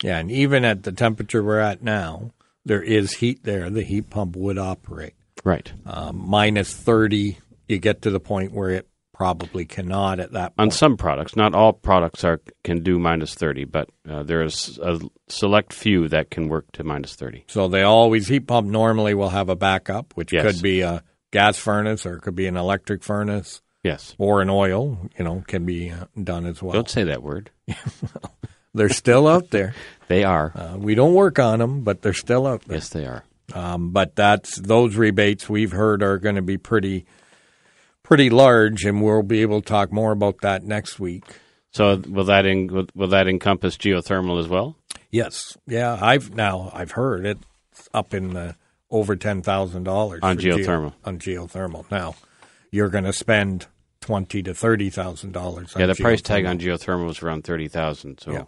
Yeah, 0.03 0.19
and 0.19 0.31
even 0.31 0.65
at 0.65 0.85
the 0.85 0.93
temperature 0.93 1.43
we're 1.43 1.59
at 1.59 1.83
now, 1.83 2.31
there 2.65 2.83
is 2.83 3.15
heat 3.15 3.45
there. 3.45 3.71
The 3.71 3.83
heat 3.83 4.11
pump 4.11 4.37
would 4.37 4.59
operate. 4.59 5.15
Right. 5.45 5.73
Um, 5.87 6.29
minus 6.29 6.75
30, 6.75 7.39
you 7.69 7.79
get 7.79 8.03
to 8.03 8.11
the 8.11 8.21
point 8.21 8.53
where 8.53 8.71
it 8.71 8.90
probably 9.21 9.67
cannot 9.67 10.19
at 10.19 10.33
that 10.33 10.57
point. 10.57 10.69
On 10.69 10.71
some 10.71 10.97
products, 10.97 11.37
not 11.37 11.55
all 11.55 11.75
products 11.75 12.25
are 12.25 12.41
can 12.65 12.83
do 12.83 12.99
minus 12.99 13.35
30, 13.35 13.67
but 13.67 13.91
uh, 14.09 14.23
there's 14.23 14.79
a 14.79 14.99
select 15.29 15.75
few 15.75 16.09
that 16.09 16.31
can 16.31 16.49
work 16.49 16.65
to 16.73 16.83
minus 16.83 17.15
30. 17.17 17.45
So 17.47 17.69
they 17.69 17.83
always, 17.83 18.29
heat 18.29 18.47
pump 18.47 18.67
normally 18.67 19.13
will 19.13 19.29
have 19.29 19.51
a 19.51 19.57
backup, 19.57 20.13
which 20.15 20.33
Yes. 20.33 20.43
could 20.47 20.63
be 20.63 20.81
a 20.81 21.03
gas 21.33 21.59
furnace 21.59 22.07
or 22.07 22.15
it 22.17 22.23
could 22.23 22.35
be 22.35 22.47
an 22.47 22.57
electric 22.57 23.03
furnace 23.05 23.61
Yes. 23.85 24.15
or 24.17 24.41
an 24.41 24.49
oil, 24.49 25.11
you 25.19 25.25
know, 25.27 25.45
can 25.47 25.67
be 25.67 25.91
uh, 25.91 26.07
done 26.25 26.47
as 26.47 26.63
well. 26.63 26.73
Don't 26.73 26.89
say 26.89 27.05
that 27.05 27.23
word. 27.23 27.51
They're 28.75 28.89
still 28.89 29.29
out 29.29 29.51
there. 29.51 29.75
They 30.09 30.25
are. 30.25 30.51
Uh, 30.57 30.77
we 30.77 30.97
don't 30.97 31.15
work 31.15 31.39
on 31.39 31.61
them, 31.61 31.83
but 31.85 32.03
they're 32.03 32.15
still 32.15 32.45
out 32.45 32.63
there. 32.63 32.79
yes, 32.79 32.89
they 32.89 33.07
are. 33.07 33.23
Um, 33.55 33.93
but 33.93 34.17
that's 34.17 34.59
those 34.59 34.97
rebates 34.97 35.49
we've 35.49 35.71
heard 35.71 36.03
are 36.03 36.19
going 36.19 36.35
to 36.35 36.43
be 36.43 36.57
pretty 36.57 37.05
pretty 38.11 38.29
large, 38.29 38.85
and 38.85 39.01
we'll 39.01 39.23
be 39.23 39.41
able 39.41 39.63
to 39.63 39.67
talk 39.69 39.93
more 39.93 40.11
about 40.11 40.41
that 40.41 40.65
next 40.65 40.99
week. 40.99 41.23
So 41.71 41.97
will 42.09 42.25
that 42.25 42.45
in, 42.45 42.89
will, 42.97 43.07
that 43.07 43.29
encompass 43.29 43.77
geothermal 43.77 44.41
as 44.41 44.49
well? 44.49 44.77
Yes, 45.13 45.57
yeah, 45.69 45.97
I've 46.01 46.35
now 46.35 46.73
I've 46.75 46.91
heard 46.91 47.25
it's 47.25 47.89
up 47.95 48.13
in 48.13 48.35
the 48.35 48.57
over 48.91 49.15
ten 49.15 49.43
thousand 49.43 49.85
dollars 49.85 50.21
On 50.25 50.37
geothermal. 50.37 50.95
on 51.05 51.21
geothermal. 51.21 51.89
Now 51.89 52.17
you're 52.73 52.89
going 52.89 53.05
to 53.05 53.13
spend 53.13 53.69
twenty 54.01 54.43
to 54.43 54.55
thirty 54.55 54.91
thousand 54.91 55.33
dollars. 55.33 55.75
Yeah, 55.79 55.87
the 55.87 55.95
price 55.95 56.21
tag 56.21 56.47
on 56.47 56.59
geothermal 56.59 57.07
was 57.07 57.23
around 57.23 57.45
thirty 57.45 57.69
thousand. 57.69 58.21
So 58.21 58.33
Yeah. 58.33 58.45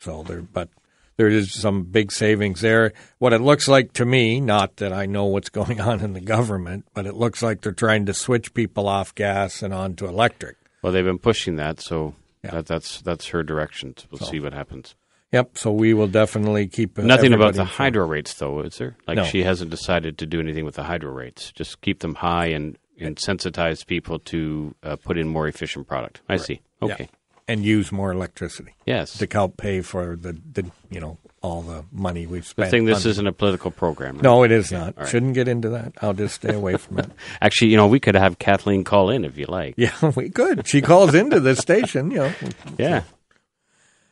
So 0.00 0.22
there, 0.22 0.40
but 0.40 0.70
there 1.16 1.28
is 1.28 1.52
some 1.52 1.84
big 1.84 2.10
savings 2.12 2.60
there. 2.60 2.92
What 3.18 3.32
it 3.32 3.40
looks 3.40 3.68
like 3.68 3.92
to 3.94 4.04
me, 4.04 4.40
not 4.40 4.76
that 4.76 4.92
I 4.92 5.06
know 5.06 5.26
what's 5.26 5.50
going 5.60 5.80
on 5.80 6.00
in 6.00 6.12
the 6.14 6.20
government, 6.20 6.86
but 6.94 7.06
it 7.06 7.14
looks 7.14 7.42
like 7.42 7.60
they're 7.60 7.72
trying 7.72 8.06
to 8.06 8.14
switch 8.14 8.54
people 8.54 8.88
off 8.88 9.14
gas 9.14 9.62
and 9.62 9.72
onto 9.74 10.06
electric. 10.06 10.56
well, 10.82 10.92
they've 10.92 11.04
been 11.04 11.18
pushing 11.18 11.56
that. 11.56 11.80
So 11.80 12.14
Yeah. 12.42 12.52
that, 12.52 12.66
that's 12.66 13.00
that's 13.02 13.28
her 13.28 13.42
direction. 13.42 13.94
We'll 14.10 14.26
see 14.28 14.40
what 14.40 14.52
happens. 14.52 14.94
Yep. 15.32 15.56
So 15.56 15.72
we 15.72 15.94
will 15.94 16.08
definitely 16.08 16.66
keep 16.66 16.98
Nothing 16.98 17.32
about 17.32 17.54
the 17.54 17.64
hydro 17.64 18.06
rates, 18.06 18.34
though, 18.34 18.60
is 18.60 18.76
there? 18.76 18.96
Like 19.06 19.16
No. 19.16 19.24
she 19.24 19.42
hasn't 19.44 19.70
decided 19.70 20.18
to 20.18 20.26
do 20.26 20.40
anything 20.40 20.64
with 20.66 20.74
the 20.74 20.82
hydro 20.82 21.10
rates. 21.12 21.52
Just 21.52 21.80
keep 21.80 22.00
them 22.00 22.16
high 22.16 22.48
and, 22.48 22.76
and 23.00 23.16
sensitize 23.16 23.86
people 23.86 24.18
to 24.18 24.74
uh, 24.82 24.96
put 24.96 25.16
in 25.16 25.28
more 25.28 25.48
efficient 25.48 25.86
product. 25.88 26.20
I 26.28 26.36
see. 26.36 26.60
Yeah. 26.82 27.06
And 27.52 27.64
use 27.64 27.92
more 27.92 28.10
electricity 28.12 28.74
Yes. 28.86 29.18
to 29.18 29.26
help 29.30 29.56
pay 29.56 29.80
for 29.82 30.16
the, 30.16 30.32
the 30.52 30.64
you 30.90 31.00
know 31.00 31.18
all 31.42 31.60
the 31.62 31.84
money 31.90 32.24
we've 32.26 32.46
spent. 32.46 32.68
I 32.68 32.70
think 32.70 32.86
this 32.86 33.04
on- 33.04 33.10
isn't 33.10 33.26
a 33.26 33.32
political 33.32 33.70
program. 33.72 34.14
right? 34.14 34.22
No, 34.22 34.44
it 34.44 34.52
is 34.52 34.70
not. 34.72 34.96
right. 34.96 35.08
Shouldn't 35.08 35.34
get 35.34 35.48
into 35.48 35.68
that. 35.70 35.92
I'll 36.00 36.14
just 36.14 36.36
stay 36.36 36.54
away 36.54 36.76
from 36.76 37.00
it. 37.00 37.10
Actually, 37.40 37.72
you 37.72 37.76
know, 37.76 37.88
we 37.88 37.98
could 38.00 38.14
have 38.14 38.38
Kathleen 38.38 38.84
call 38.84 39.10
in 39.10 39.24
if 39.24 39.36
you 39.36 39.46
like. 39.48 39.74
Yeah, 39.76 39.92
we 40.16 40.30
could. 40.30 40.66
She 40.68 40.80
calls 40.80 41.14
into 41.14 41.40
the 41.40 41.56
station, 41.56 42.10
you 42.12 42.18
know. 42.18 42.32
Yeah. 42.78 43.02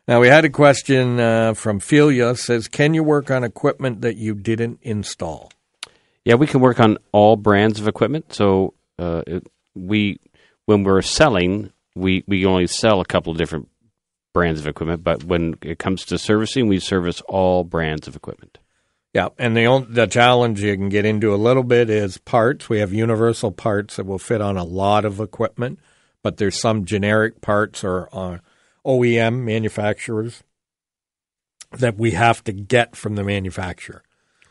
Now 0.08 0.20
we 0.20 0.26
had 0.28 0.44
a 0.44 0.50
question 0.50 1.20
uh, 1.20 1.54
from 1.54 1.78
Philia 1.80 2.36
says, 2.36 2.66
"Can 2.68 2.94
you 2.94 3.04
work 3.04 3.30
on 3.30 3.44
equipment 3.44 4.00
that 4.00 4.16
you 4.16 4.34
didn't 4.34 4.80
install?" 4.82 5.52
Yeah, 6.24 6.34
we 6.34 6.46
can 6.46 6.60
work 6.60 6.80
on 6.80 6.98
all 7.12 7.36
brands 7.36 7.80
of 7.80 7.86
equipment. 7.88 8.32
So 8.34 8.74
uh, 8.98 9.22
it, 9.26 9.46
we, 9.74 10.18
when 10.66 10.82
we're 10.84 11.00
selling, 11.02 11.70
we, 11.94 12.24
we 12.26 12.46
only 12.46 12.66
sell 12.66 13.00
a 13.00 13.04
couple 13.04 13.32
of 13.32 13.38
different 13.38 13.68
brands 14.32 14.60
of 14.60 14.66
equipment. 14.66 15.04
But 15.04 15.24
when 15.24 15.56
it 15.62 15.78
comes 15.78 16.04
to 16.06 16.18
servicing, 16.18 16.68
we 16.68 16.78
service 16.78 17.20
all 17.22 17.64
brands 17.64 18.06
of 18.06 18.16
equipment. 18.16 18.58
Yeah, 19.12 19.28
and 19.38 19.56
the 19.56 19.64
only, 19.64 19.88
the 19.90 20.06
challenge 20.06 20.62
you 20.62 20.76
can 20.76 20.88
get 20.88 21.04
into 21.04 21.34
a 21.34 21.36
little 21.36 21.64
bit 21.64 21.90
is 21.90 22.18
parts. 22.18 22.68
We 22.68 22.78
have 22.78 22.92
universal 22.92 23.50
parts 23.50 23.96
that 23.96 24.06
will 24.06 24.20
fit 24.20 24.40
on 24.40 24.56
a 24.56 24.62
lot 24.62 25.04
of 25.04 25.18
equipment, 25.18 25.80
but 26.22 26.36
there's 26.36 26.60
some 26.60 26.84
generic 26.84 27.40
parts 27.40 27.82
or 27.82 28.08
uh, 28.12 28.38
OEM 28.86 29.42
manufacturers 29.42 30.44
that 31.72 31.96
we 31.96 32.12
have 32.12 32.44
to 32.44 32.52
get 32.52 32.94
from 32.94 33.16
the 33.16 33.24
manufacturer. 33.24 34.02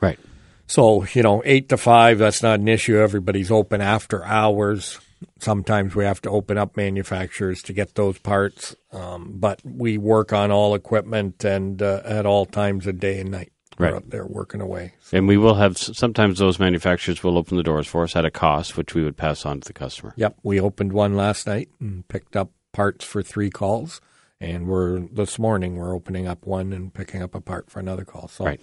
Right. 0.02 0.20
So, 0.68 1.06
you 1.14 1.24
know, 1.24 1.42
eight 1.46 1.70
to 1.70 1.78
five, 1.78 2.20
that's 2.20 2.44
not 2.44 2.60
an 2.60 2.68
issue. 2.68 2.98
Everybody's 2.98 3.52
open 3.52 3.82
after 3.82 4.24
hours. 4.26 5.00
Sometimes 5.40 5.96
we 5.96 6.06
have 6.06 6.22
to 6.22 6.30
open 6.30 6.58
up 6.58 6.78
manufacturers 6.78 7.62
to 7.64 7.74
get 7.74 7.96
those 7.96 8.18
parts, 8.20 8.76
um, 8.92 9.34
but 9.36 9.62
we 9.66 9.98
work 9.98 10.32
on 10.34 10.52
all 10.52 10.76
equipment 10.76 11.44
and 11.44 11.82
uh, 11.82 12.02
at 12.06 12.26
all 12.26 12.46
times 12.46 12.88
of 12.88 13.00
day 13.00 13.20
and 13.20 13.32
night. 13.32 13.52
Right. 13.78 13.92
We're 13.92 13.98
up 13.98 14.10
there 14.10 14.26
working 14.26 14.60
away. 14.60 14.94
And 15.14 15.26
we 15.26 15.38
will 15.38 15.56
have 15.56 15.78
sometimes 15.78 16.40
those 16.40 16.60
manufacturers 16.60 17.24
will 17.24 17.38
open 17.38 17.56
the 17.56 17.64
doors 17.64 17.88
for 17.88 18.04
us 18.04 18.14
at 18.16 18.26
a 18.26 18.32
cost, 18.32 18.76
which 18.76 18.94
we 18.94 19.04
would 19.04 19.16
pass 19.16 19.46
on 19.46 19.62
to 19.62 19.68
the 19.68 19.74
customer. 19.74 20.14
Yep, 20.18 20.38
we 20.44 20.60
opened 20.60 20.92
one 20.92 21.16
last 21.16 21.48
night 21.48 21.70
and 21.80 22.06
picked 22.10 22.36
up 22.36 22.52
parts 22.74 23.06
for 23.06 23.24
three 23.24 23.50
calls, 23.50 24.02
and 24.42 24.68
we're 24.68 25.00
this 25.00 25.40
morning 25.40 25.78
we're 25.78 25.96
opening 25.96 26.28
up 26.28 26.46
one 26.46 26.74
and 26.74 26.94
picking 26.94 27.22
up 27.22 27.34
a 27.34 27.42
part 27.42 27.70
for 27.70 27.80
another 27.80 28.04
call. 28.04 28.28
So 28.28 28.44
Right. 28.46 28.60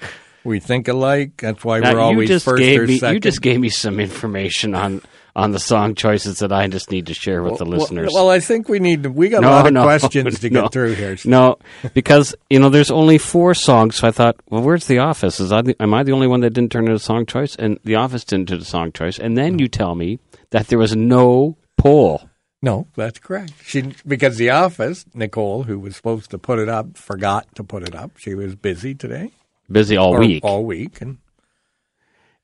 we 0.44 0.60
think 0.60 0.88
alike. 0.88 1.38
That's 1.38 1.64
why 1.64 1.80
Now, 1.80 1.94
we're 1.94 2.00
always 2.00 2.28
first 2.44 2.46
or 2.48 2.86
me 2.86 2.98
second. 2.98 3.14
you 3.14 3.20
just 3.20 3.42
gave 3.42 3.58
me 3.60 3.68
some 3.70 3.98
information 4.00 4.74
on 4.74 5.02
on 5.36 5.52
the 5.52 5.60
song 5.60 5.94
choices 5.94 6.38
that 6.40 6.50
I 6.52 6.66
just 6.66 6.90
need 6.90 7.06
to 7.06 7.14
share 7.14 7.42
with 7.42 7.58
the 7.58 7.64
listeners. 7.66 8.10
Well, 8.12 8.30
I 8.30 8.40
think 8.40 8.68
we 8.68 8.78
need 8.80 9.04
to. 9.04 9.10
We 9.10 9.28
got 9.28 9.42
No, 9.42 9.50
a 9.50 9.50
lot 9.50 9.66
of 9.66 9.72
no, 9.74 9.82
questions 9.84 10.38
to 10.40 10.50
no. 10.50 10.62
get 10.62 10.72
through 10.72 10.94
here. 10.94 11.16
No, 11.24 11.58
because 11.94 12.34
you 12.50 12.58
know 12.58 12.70
there's 12.70 12.90
only 12.90 13.18
four 13.18 13.54
songs. 13.54 13.96
So 13.96 14.08
I 14.08 14.10
thought, 14.10 14.36
well, 14.48 14.62
where's 14.62 14.86
The 14.86 14.98
Office? 14.98 15.38
Is 15.38 15.52
I 15.52 15.62
the, 15.62 15.76
am 15.80 15.94
I 15.94 16.02
the 16.02 16.12
only 16.12 16.26
one 16.26 16.40
that 16.40 16.50
didn't 16.50 16.72
turn 16.72 16.86
into 16.88 16.98
song 16.98 17.26
choice? 17.26 17.54
And 17.54 17.78
The 17.84 17.94
Office 17.96 18.24
didn't 18.24 18.48
do 18.48 18.56
the 18.56 18.64
song 18.64 18.90
choice. 18.92 19.18
And 19.18 19.36
then 19.36 19.58
you 19.58 19.68
tell 19.68 19.94
me 19.94 20.18
that 20.50 20.68
there 20.68 20.78
was 20.78 20.96
no 20.96 21.56
poll. 21.76 22.28
No, 22.62 22.86
that's 22.96 23.18
correct. 23.18 23.52
She 23.62 23.92
because 24.06 24.38
the 24.38 24.48
office, 24.50 25.04
Nicole, 25.14 25.64
who 25.64 25.78
was 25.78 25.94
supposed 25.94 26.30
to 26.30 26.38
put 26.38 26.58
it 26.58 26.68
up, 26.70 26.96
forgot 26.96 27.54
to 27.56 27.62
put 27.62 27.82
it 27.82 27.94
up. 27.94 28.16
She 28.16 28.34
was 28.34 28.54
busy 28.56 28.94
today 28.94 29.30
Busy 29.70 29.96
all 29.98 30.14
or 30.16 30.20
week. 30.20 30.42
all 30.42 30.64
week, 30.64 31.00
and 31.02 31.18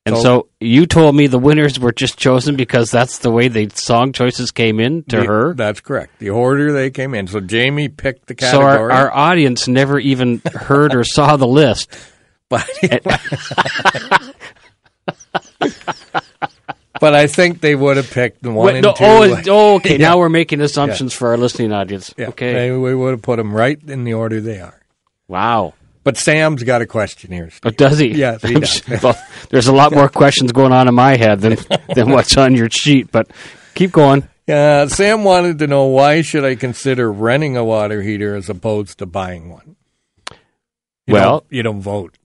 and 0.07 0.17
so- 0.17 0.23
so, 0.23 0.49
you 0.61 0.87
told 0.87 1.15
me 1.15 1.27
the 1.29 1.39
winners 1.39 1.79
were 1.79 1.93
just 1.93 2.19
chosen 2.19 2.57
because 2.57 2.91
that's 2.91 3.19
the 3.19 3.31
way 3.31 3.49
the 3.49 3.71
song 3.75 4.13
choices 4.13 4.51
came 4.51 4.81
in 4.81 5.05
to 5.05 5.17
the- 5.19 5.25
her. 5.25 5.55
That's 5.55 5.81
correct. 5.81 6.19
The 6.19 6.31
order 6.31 6.73
they 6.73 6.91
came 6.91 7.15
in. 7.15 7.27
So 7.29 7.41
Jamie 7.41 7.89
picked 7.89 8.27
the 8.27 8.35
So 8.45 8.63
our, 8.63 8.91
our 8.91 9.13
audience 9.15 9.69
never 9.69 9.99
even 9.99 10.43
heard 10.55 10.95
or 10.95 11.05
saw 11.05 11.37
the 11.37 11.47
list. 11.47 11.89
but, 12.49 12.69
but 17.01 17.15
I 17.15 17.27
think 17.27 17.61
they 17.61 17.75
would 17.75 17.97
have 17.97 18.11
picked 18.11 18.43
the 18.43 18.51
one 18.53 18.67
Wait, 18.67 18.77
and 18.77 18.85
no, 18.85 18.93
two. 18.93 19.05
oh, 19.05 19.43
oh, 19.49 19.75
okay. 19.77 19.99
Yeah. 19.99 20.09
Now 20.11 20.19
we're 20.19 20.29
making 20.29 20.61
assumptions 20.61 21.13
for 21.15 21.29
our 21.29 21.37
listening 21.37 21.73
audience. 21.73 22.13
Yeah, 22.17 22.29
okay. 22.29 22.53
they- 22.53 22.71
we 22.77 22.95
would 22.95 23.13
have 23.13 23.23
put 23.23 23.37
them 23.37 23.55
right 23.55 23.79
in 23.87 24.05
the 24.05 24.15
order 24.15 24.41
they 24.41 24.61
are. 24.61 24.79
Wow. 25.29 25.75
But 26.05 26.17
Sam's 26.17 26.63
got 26.65 26.83
a 26.83 26.87
question 26.87 27.31
here. 27.33 27.51
Oh, 27.65 27.71
does 27.71 27.99
he? 27.99 28.09
Yes, 28.09 28.43
he 28.43 28.55
does. 28.61 28.83
well, 29.03 29.17
there's 29.51 29.69
a 29.69 29.73
lot 29.73 29.93
more 29.93 30.09
questions 30.23 30.51
going 30.53 30.73
on 30.73 30.89
in 30.89 30.95
my 30.95 31.17
head 31.17 31.41
than 31.41 31.57
than 31.95 32.11
what's 32.11 32.37
on 32.37 32.55
your 32.55 32.69
sheet. 32.71 33.13
But 33.13 33.31
keep 33.75 33.93
going. 33.93 34.29
Uh, 34.49 34.89
Sam 34.89 35.23
wanted 35.23 35.61
to 35.61 35.67
know 35.69 35.85
why 35.87 36.23
should 36.23 36.45
I 36.45 36.57
consider 36.57 37.11
renting 37.13 37.57
a 37.57 37.65
water 37.65 38.03
heater 38.03 38.35
as 38.35 38.49
opposed 38.51 38.99
to 38.99 39.07
buying 39.07 39.51
one? 39.51 39.77
You 41.07 41.15
Well- 41.15 41.31
don't, 41.41 41.45
you 41.53 41.63
don't 41.63 41.81
vote. 41.81 42.19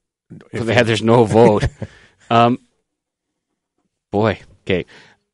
Yeah, 0.51 0.83
there's 0.83 1.03
no 1.03 1.23
vote. 1.23 1.65
um, 2.29 2.57
boy. 4.11 4.39
Okay. 4.65 4.85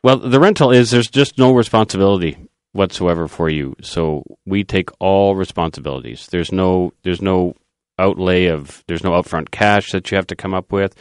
Well, 0.03 0.17
the 0.17 0.39
rental 0.39 0.71
is 0.71 0.91
there's 0.91 1.07
just 1.09 1.37
no 1.37 1.53
responsibility 1.53 2.37
whatsoever 2.73 3.27
for 3.27 3.49
you. 3.49 3.75
So 3.81 4.23
we 4.45 4.63
take 4.63 4.89
all 4.99 5.35
responsibilities. 5.35 6.27
There's 6.29 6.51
no 6.51 6.93
there's 7.03 7.21
no 7.21 7.55
outlay 7.99 8.45
of 8.45 8.83
there's 8.87 9.03
no 9.03 9.11
upfront 9.11 9.51
cash 9.51 9.91
that 9.91 10.09
you 10.11 10.15
have 10.15 10.27
to 10.27 10.35
come 10.35 10.53
up 10.53 10.71
with. 10.71 10.95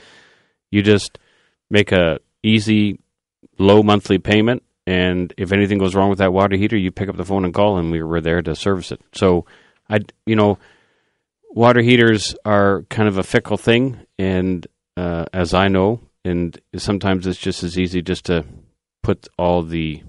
You 0.71 0.83
just 0.83 1.19
make 1.71 1.93
a 1.93 2.19
easy 2.43 3.01
low 3.59 3.83
monthly 3.83 4.19
payment 4.19 4.62
and 4.87 5.33
if 5.37 5.53
anything 5.53 5.79
goes 5.79 5.95
wrong 5.95 6.11
with 6.11 6.19
that 6.19 6.33
water 6.33 6.57
heater, 6.57 6.77
you 6.77 6.90
pick 6.90 7.09
up 7.09 7.17
the 7.17 7.25
phone 7.25 7.45
and 7.45 7.55
call 7.55 7.79
and 7.79 7.90
we 7.90 8.03
were 8.03 8.21
there 8.21 8.43
to 8.43 8.55
service 8.57 8.90
it. 8.90 9.01
So 9.14 9.47
I 9.88 10.01
you 10.27 10.37
know 10.37 10.59
water 11.51 11.83
heaters 11.83 12.35
are 12.45 12.83
kind 12.88 13.09
of 13.09 13.19
a 13.19 13.23
fickle 13.23 13.57
thing, 13.57 14.01
and 14.19 14.67
uh, 14.97 15.27
as 15.33 15.55
I 15.55 15.69
know, 15.69 16.01
and 16.25 16.59
sometimes 16.77 17.27
it's 17.27 17.38
just 17.38 17.62
as 17.62 17.79
easy 17.79 18.03
just 18.03 18.27
to 18.27 18.45
put 19.03 19.29
all 19.38 19.62
the 19.62 20.03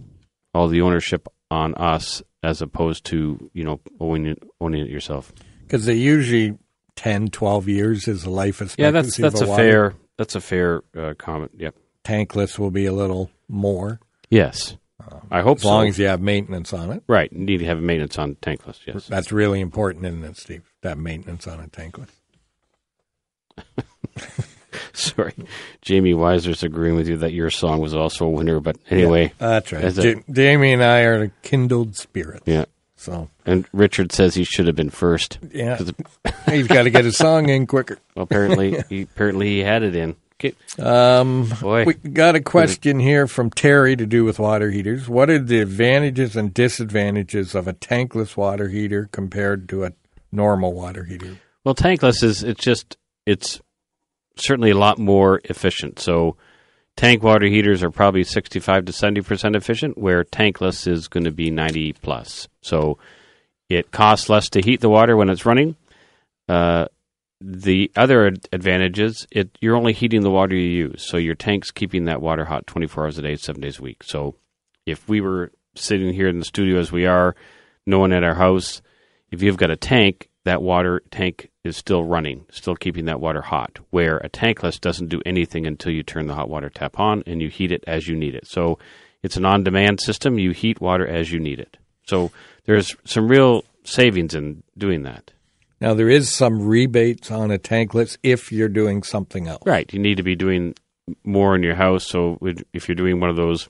all 0.54 0.68
the 0.68 0.82
ownership 0.82 1.28
on 1.52 1.76
us 1.76 2.24
as 2.42 2.62
opposed 2.62 3.06
to 3.06 3.50
you 3.54 3.64
know 3.64 3.80
owning 4.00 4.28
it, 4.28 4.44
owning 4.60 4.82
it 4.82 4.90
yourself. 4.90 5.32
because 5.62 5.86
they 5.86 5.96
usually 5.96 6.58
10, 6.96 7.30
12 7.30 7.68
years 7.68 8.08
is 8.08 8.24
the 8.24 8.30
life 8.30 8.62
expectancy. 8.62 8.82
Yeah, 8.84 8.92
that's 8.92 9.18
that's 9.18 9.42
a 9.42 9.52
a 9.52 9.56
fair 9.56 9.94
that's 10.18 10.36
a 10.36 10.42
fair 10.42 10.84
uh, 10.98 11.14
comment. 11.18 11.52
Yep. 11.58 11.76
Tankless 12.04 12.60
will 12.60 12.72
be 12.72 12.86
a 12.86 12.94
little 12.94 13.32
more 13.48 14.00
Yes, 14.30 14.76
I 15.30 15.42
hope 15.42 15.60
as 15.60 15.66
long 15.66 15.88
as 15.88 16.00
you 16.00 16.08
have 16.08 16.22
maintenance 16.22 16.74
on 16.74 16.92
it. 16.92 17.04
right. 17.08 17.32
You 17.32 17.40
need 17.46 17.58
to 17.60 17.66
have 17.66 17.80
maintenance 17.82 18.18
on 18.18 18.36
tankless. 18.36 18.80
Yes. 18.86 19.08
That's 19.08 19.32
really 19.32 19.60
important, 19.62 20.06
isn't 20.06 20.24
it, 20.24 20.38
Steve? 20.38 20.64
That 20.82 20.98
maintenance 20.98 21.46
on 21.48 21.60
a 21.60 21.68
tankless. 21.68 22.10
Sorry, 24.94 25.34
Jamie 25.82 26.14
Weiser's 26.14 26.64
agreeing 26.64 26.96
with 26.96 27.08
you 27.08 27.18
that 27.18 27.32
your 27.32 27.50
song 27.52 27.80
was 27.80 27.94
also 27.94 28.26
a 28.26 28.30
winner. 28.30 28.60
But 28.60 28.78
anyway, 28.90 29.34
That's 29.38 29.72
right. 29.72 30.24
Jamie 30.32 30.74
and 30.74 30.84
I 30.84 31.02
are 31.02 31.28
kindled 31.44 31.96
spirits. 31.96 32.44
yeah. 32.48 32.66
So 33.04 33.30
And 33.46 33.68
Richard 33.74 34.14
says 34.14 34.34
he 34.34 34.46
should 34.46 34.66
have 34.68 34.78
been 34.78 34.90
first. 34.90 35.38
Yeah, 35.52 35.78
he's 36.50 36.68
got 36.68 36.84
to 36.84 36.90
get 36.90 37.04
his 37.04 37.18
song 37.18 37.50
in 37.50 37.68
quicker. 37.68 37.98
Well, 38.16 38.24
apparently, 38.24 38.82
he, 38.90 39.02
apparently 39.02 39.48
he 39.48 39.60
had 39.60 39.82
it 39.82 39.96
in. 39.96 40.16
Okay. 40.36 40.54
Um, 40.80 41.50
Boy. 41.60 41.84
we 41.86 41.94
got 41.96 42.36
a 42.36 42.42
question 42.42 43.00
here 43.00 43.26
from 43.26 43.50
Terry 43.50 43.96
to 43.96 44.06
do 44.06 44.24
with 44.24 44.38
water 44.38 44.70
heaters. 44.70 45.10
What 45.10 45.32
are 45.32 45.40
the 45.40 45.60
advantages 45.60 46.36
and 46.36 46.54
disadvantages 46.54 47.56
of 47.56 47.68
a 47.68 47.74
tankless 47.74 48.38
water 48.38 48.70
heater 48.70 49.10
compared 49.12 49.68
to 49.70 49.84
a 49.84 49.94
normal 50.32 50.74
water 50.74 51.06
heater? 51.06 51.38
Well, 51.64 51.74
tankless 51.74 52.24
is 52.24 52.44
it's 52.44 52.64
just 52.64 52.98
it's 53.26 53.60
certainly 54.36 54.70
a 54.70 54.78
lot 54.78 55.00
more 55.00 55.42
efficient. 55.46 56.00
So 56.00 56.38
tank 56.96 57.24
water 57.24 57.48
heaters 57.48 57.84
are 57.84 57.92
probably 57.92 58.24
65 58.24 58.86
to 58.86 58.92
70% 58.92 59.56
efficient 59.56 59.98
where 59.98 60.24
tankless 60.24 60.88
is 60.88 61.08
going 61.08 61.26
to 61.26 61.32
be 61.32 61.52
90 61.52 61.94
plus. 61.94 62.48
So 62.62 62.98
it 63.70 63.92
costs 63.92 64.30
less 64.30 64.50
to 64.50 64.62
heat 64.62 64.82
the 64.82 64.90
water 64.90 65.16
when 65.18 65.30
it's 65.30 65.46
running. 65.46 65.76
Uh, 66.48 66.86
the 67.42 67.92
other 67.96 68.28
ad- 68.28 68.48
advantages, 68.54 69.28
it 69.32 69.58
you're 69.60 69.76
only 69.76 69.94
heating 69.94 70.22
the 70.22 70.30
water 70.30 70.56
you 70.56 70.88
use. 70.88 71.06
So 71.06 71.18
your 71.18 71.36
tank's 71.36 71.72
keeping 71.72 72.06
that 72.06 72.22
water 72.22 72.46
hot 72.46 72.68
24 72.68 73.04
hours 73.04 73.18
a 73.18 73.22
day, 73.22 73.36
7 73.36 73.62
days 73.62 73.80
a 73.80 73.82
week. 73.82 74.04
So 74.04 74.36
if 74.86 75.08
we 75.10 75.22
were 75.22 75.52
sitting 75.76 76.14
here 76.14 76.28
in 76.28 76.40
the 76.40 76.46
studio 76.46 76.80
as 76.80 76.92
we 76.92 77.06
are, 77.06 77.36
no 77.86 78.00
one 78.00 78.14
at 78.14 78.24
our 78.24 78.36
house, 78.36 78.82
if 79.32 79.42
you've 79.42 79.58
got 79.58 79.72
a 79.72 79.76
tank, 79.76 80.30
that 80.46 80.62
water 80.62 81.02
tank 81.12 81.50
is 81.64 81.78
still 81.78 82.04
running, 82.04 82.46
still 82.52 82.76
keeping 82.76 83.06
that 83.06 83.20
water 83.20 83.42
hot. 83.42 83.80
Where 83.90 84.18
a 84.18 84.30
tankless 84.30 84.80
doesn't 84.80 85.10
do 85.10 85.22
anything 85.26 85.66
until 85.66 85.92
you 85.92 86.04
turn 86.04 86.28
the 86.28 86.36
hot 86.36 86.50
water 86.50 86.70
tap 86.70 87.00
on 87.00 87.24
and 87.26 87.42
you 87.42 87.50
heat 87.50 87.72
it 87.72 87.84
as 87.88 88.08
you 88.08 88.16
need 88.16 88.36
it. 88.36 88.48
So 88.48 88.80
it's 89.22 89.38
an 89.38 89.46
on 89.46 89.64
demand 89.64 90.02
system. 90.02 90.38
You 90.38 90.52
heat 90.52 90.82
water 90.82 91.08
as 91.08 91.32
you 91.32 91.40
need 91.40 91.60
it. 91.60 91.78
So 92.06 92.32
there's 92.66 92.96
some 93.06 93.30
real 93.30 93.64
savings 93.86 94.36
in 94.36 94.64
doing 94.78 95.04
that. 95.04 95.32
Now 95.80 95.94
there 95.94 96.10
is 96.10 96.30
some 96.30 96.62
rebates 96.62 97.32
on 97.32 97.52
a 97.52 97.58
tankless 97.58 98.18
if 98.24 98.52
you're 98.52 98.70
doing 98.70 99.04
something 99.04 99.48
else. 99.48 99.64
Right. 99.66 99.92
You 99.94 100.00
need 100.00 100.18
to 100.18 100.24
be 100.24 100.36
doing 100.36 100.76
more 101.24 101.56
in 101.56 101.64
your 101.64 101.76
house. 101.76 102.06
So 102.06 102.38
if 102.74 102.88
you're 102.88 102.96
doing 102.96 103.20
one 103.20 103.30
of 103.30 103.36
those 103.36 103.70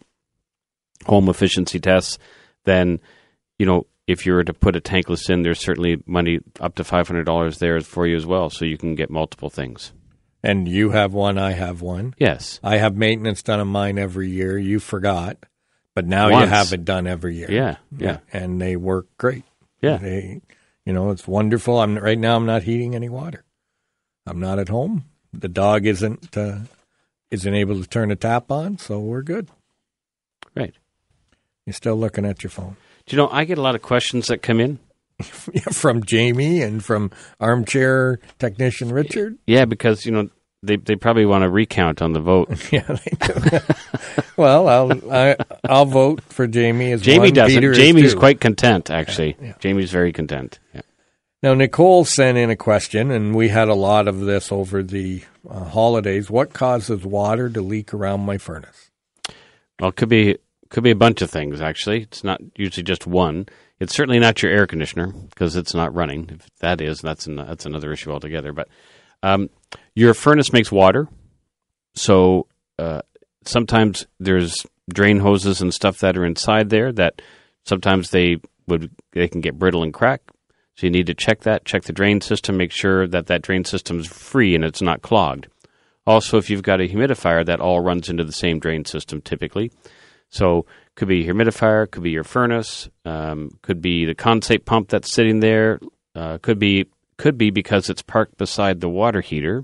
home 1.06 1.30
efficiency 1.30 1.80
tests, 1.80 2.18
then, 2.66 3.00
you 3.60 3.66
know, 3.66 3.86
if 4.08 4.26
you 4.26 4.34
were 4.34 4.44
to 4.44 4.54
put 4.54 4.76
a 4.76 4.82
tankless 4.82 5.30
in, 5.30 5.44
there's 5.44 5.60
certainly 5.60 6.04
money 6.06 6.40
up 6.60 6.76
to 6.76 6.84
$500 6.84 7.58
there 7.60 7.80
for 7.82 8.06
you 8.06 8.16
as 8.16 8.26
well. 8.26 8.50
So 8.50 8.66
you 8.66 8.78
can 8.78 8.96
get 8.96 9.10
multiple 9.10 9.50
things. 9.50 9.94
And 10.44 10.68
you 10.68 10.90
have 10.90 11.14
one, 11.14 11.38
I 11.38 11.52
have 11.54 11.82
one. 11.82 12.16
Yes. 12.18 12.60
I 12.62 12.78
have 12.78 12.98
maintenance 12.98 13.42
done 13.44 13.62
on 13.62 13.70
mine 13.70 13.98
every 13.98 14.30
year. 14.30 14.58
You 14.58 14.80
forgot, 14.80 15.38
but 15.96 16.06
now 16.06 16.28
you 16.28 16.46
have 16.46 16.74
it 16.74 16.84
done 16.84 17.08
every 17.08 17.38
year. 17.38 17.50
Yeah. 17.50 17.78
Yeah. 17.98 18.18
and 18.34 18.62
they 18.62 18.76
work 18.76 19.08
great. 19.18 19.46
Yeah. 19.82 19.98
They, 19.98 20.42
you 20.86 20.92
know, 20.92 21.12
it's 21.12 21.28
wonderful. 21.28 21.80
I'm 21.80 21.98
right 21.98 22.20
now. 22.20 22.36
I'm 22.36 22.46
not 22.46 22.64
heating 22.64 22.94
any 22.94 23.08
water. 23.08 23.46
I'm 24.26 24.40
not 24.40 24.60
at 24.60 24.68
home. 24.70 25.06
The 25.32 25.48
dog 25.48 25.86
isn't 25.86 26.36
uh, 26.38 26.60
isn't 27.32 27.54
able 27.54 27.82
to 27.82 27.88
turn 27.88 28.12
a 28.12 28.16
tap 28.16 28.52
on, 28.52 28.78
so 28.78 29.00
we're 29.00 29.24
good. 29.24 29.50
Right. 30.56 30.74
You're 31.66 31.74
still 31.74 31.96
looking 31.96 32.26
at 32.26 32.44
your 32.44 32.52
phone. 32.52 32.76
Do 33.06 33.16
you 33.16 33.22
know, 33.22 33.30
I 33.30 33.46
get 33.46 33.58
a 33.58 33.62
lot 33.62 33.76
of 33.76 33.82
questions 33.82 34.28
that 34.28 34.42
come 34.42 34.60
in. 34.60 34.80
From 35.72 36.04
Jamie 36.04 36.62
and 36.62 36.84
from 36.84 37.12
armchair 37.40 38.20
technician 38.40 38.92
Richard. 38.92 39.38
Yeah, 39.46 39.66
because, 39.66 40.06
you 40.06 40.12
know, 40.12 40.30
they 40.64 40.78
they 40.78 40.96
probably 40.96 41.26
want 41.26 41.44
to 41.44 41.50
recount 41.50 42.02
on 42.02 42.14
the 42.14 42.20
vote. 42.20 42.50
yeah, 42.72 42.82
they 42.82 43.28
do. 43.28 43.60
well, 44.38 44.68
I'll 44.68 45.14
I, 45.14 45.36
I'll 45.66 45.86
vote 45.86 46.22
for 46.24 46.48
Jamie 46.48 46.92
as 46.94 47.02
Jamie 47.02 47.28
one. 47.28 47.34
doesn't. 47.34 47.56
Peter 47.56 47.72
is 47.72 47.78
Jamie's 47.78 48.16
quite 48.16 48.42
content, 48.42 48.90
actually. 48.90 49.38
Jamie's 49.60 49.92
very 49.92 50.12
content. 50.12 50.60
Yeah. 50.74 50.82
Now, 51.44 51.54
Nicole 51.54 52.06
sent 52.06 52.38
in 52.38 52.50
a 52.50 52.56
question, 52.56 53.12
and 53.12 53.36
we 53.36 53.50
had 53.50 53.68
a 53.68 53.76
lot 53.76 54.08
of 54.08 54.22
this 54.22 54.50
over 54.50 54.82
the 54.82 55.24
uh, 55.48 55.66
holidays. 55.66 56.30
What 56.30 56.54
causes 56.54 57.04
water 57.04 57.50
to 57.50 57.62
leak 57.62 57.94
around 57.94 58.22
my 58.22 58.38
furnace? 58.38 58.90
Well, 59.80 59.90
it 59.90 59.98
could 59.98 60.08
be 60.08 60.38
could 60.74 60.84
be 60.84 60.92
a 60.92 60.96
bunch 60.96 61.22
of 61.22 61.30
things. 61.30 61.62
Actually, 61.62 62.02
it's 62.02 62.24
not 62.24 62.42
usually 62.58 62.84
just 62.84 63.06
one. 63.06 63.46
It's 63.80 63.96
certainly 63.96 64.20
not 64.20 64.42
your 64.42 64.52
air 64.52 64.66
conditioner 64.66 65.14
because 65.30 65.56
it's 65.56 65.76
not 65.76 65.94
running. 65.94 66.30
If 66.32 66.50
that 66.60 66.82
is, 66.82 67.00
that's 67.00 67.28
an, 67.28 67.36
that's 67.36 67.68
another 67.68 67.94
issue 67.94 68.12
altogether. 68.12 68.52
But 68.54 68.70
um, 69.22 69.50
your 69.94 70.16
furnace 70.16 70.52
makes 70.52 70.72
water, 70.72 71.08
so 71.94 72.48
uh, 72.80 73.02
sometimes 73.46 74.08
there's 74.20 74.66
drain 74.92 75.20
hoses 75.20 75.62
and 75.62 75.72
stuff 75.72 76.00
that 76.00 76.18
are 76.18 76.26
inside 76.26 76.72
there 76.72 76.92
that 76.92 77.22
sometimes 77.66 78.10
they 78.10 78.38
would 78.68 78.90
they 79.12 79.28
can 79.28 79.42
get 79.42 79.60
brittle 79.60 79.84
and 79.84 79.94
crack. 79.94 80.22
So 80.76 80.88
you 80.88 80.92
need 80.92 81.06
to 81.06 81.14
check 81.14 81.42
that, 81.42 81.66
check 81.66 81.84
the 81.84 81.94
drain 81.94 82.20
system, 82.20 82.58
make 82.58 82.72
sure 82.72 83.06
that 83.08 83.28
that 83.28 83.44
drain 83.44 83.64
system 83.64 84.00
is 84.00 84.08
free 84.08 84.56
and 84.56 84.66
it's 84.66 84.82
not 84.82 85.04
clogged. 85.04 85.48
Also, 86.08 86.40
if 86.40 86.50
you've 86.50 86.64
got 86.64 86.82
a 86.82 86.88
humidifier, 86.88 87.46
that 87.46 87.60
all 87.60 87.80
runs 87.80 88.10
into 88.10 88.24
the 88.24 88.32
same 88.32 88.60
drain 88.60 88.86
system 88.86 89.22
typically. 89.22 89.72
So 90.34 90.66
could 90.96 91.08
be 91.08 91.20
your 91.20 91.36
humidifier, 91.36 91.90
could 91.90 92.04
be 92.04 92.10
your 92.10 92.24
furnace, 92.24 92.90
um, 93.06 93.58
could 93.62 93.82
be 93.82 94.06
the 94.06 94.16
condensate 94.16 94.66
pump 94.66 94.90
that's 94.90 95.12
sitting 95.12 95.40
there, 95.40 95.80
uh, 96.16 96.40
could 96.42 96.58
be 96.60 96.88
could 97.18 97.38
be 97.38 97.52
because 97.52 97.90
it's 97.90 98.02
parked 98.02 98.38
beside 98.38 98.82
the 98.82 98.90
water 98.90 99.22
heater, 99.22 99.64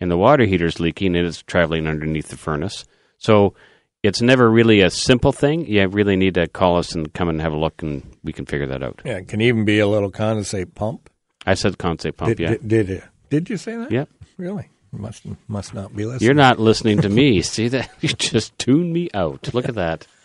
and 0.00 0.10
the 0.10 0.16
water 0.16 0.44
heater's 0.44 0.80
leaking 0.80 1.14
and 1.14 1.26
it's 1.26 1.42
traveling 1.42 1.86
underneath 1.86 2.28
the 2.28 2.36
furnace. 2.36 2.84
So 3.18 3.54
it's 4.02 4.20
never 4.20 4.50
really 4.50 4.80
a 4.80 4.90
simple 4.90 5.30
thing. 5.30 5.66
You 5.66 5.86
really 5.86 6.16
need 6.16 6.34
to 6.34 6.48
call 6.48 6.78
us 6.78 6.92
and 6.92 7.12
come 7.14 7.28
and 7.28 7.40
have 7.40 7.52
a 7.52 7.56
look, 7.56 7.80
and 7.80 8.02
we 8.24 8.32
can 8.32 8.46
figure 8.46 8.66
that 8.66 8.82
out. 8.82 9.02
Yeah, 9.04 9.18
it 9.18 9.28
can 9.28 9.40
even 9.40 9.64
be 9.64 9.78
a 9.78 9.86
little 9.86 10.10
condensate 10.10 10.74
pump. 10.74 11.08
I 11.46 11.54
said 11.54 11.78
condensate 11.78 12.16
pump. 12.16 12.36
Did, 12.36 12.40
yeah. 12.40 12.48
did, 12.66 12.68
did, 12.86 13.02
did 13.28 13.50
you 13.50 13.56
say 13.56 13.76
that? 13.76 13.92
Yep. 13.92 14.08
Really? 14.36 14.70
Must 14.92 15.24
must 15.48 15.72
not 15.74 15.94
be 15.94 16.04
listening. 16.04 16.26
You're 16.26 16.34
not 16.34 16.58
listening 16.58 17.00
to 17.02 17.08
me. 17.08 17.42
See 17.42 17.68
that? 17.68 17.90
You 18.00 18.08
just 18.08 18.58
tuned 18.58 18.92
me 18.92 19.08
out. 19.14 19.54
Look 19.54 19.68
at 19.68 19.74
that. 19.76 20.06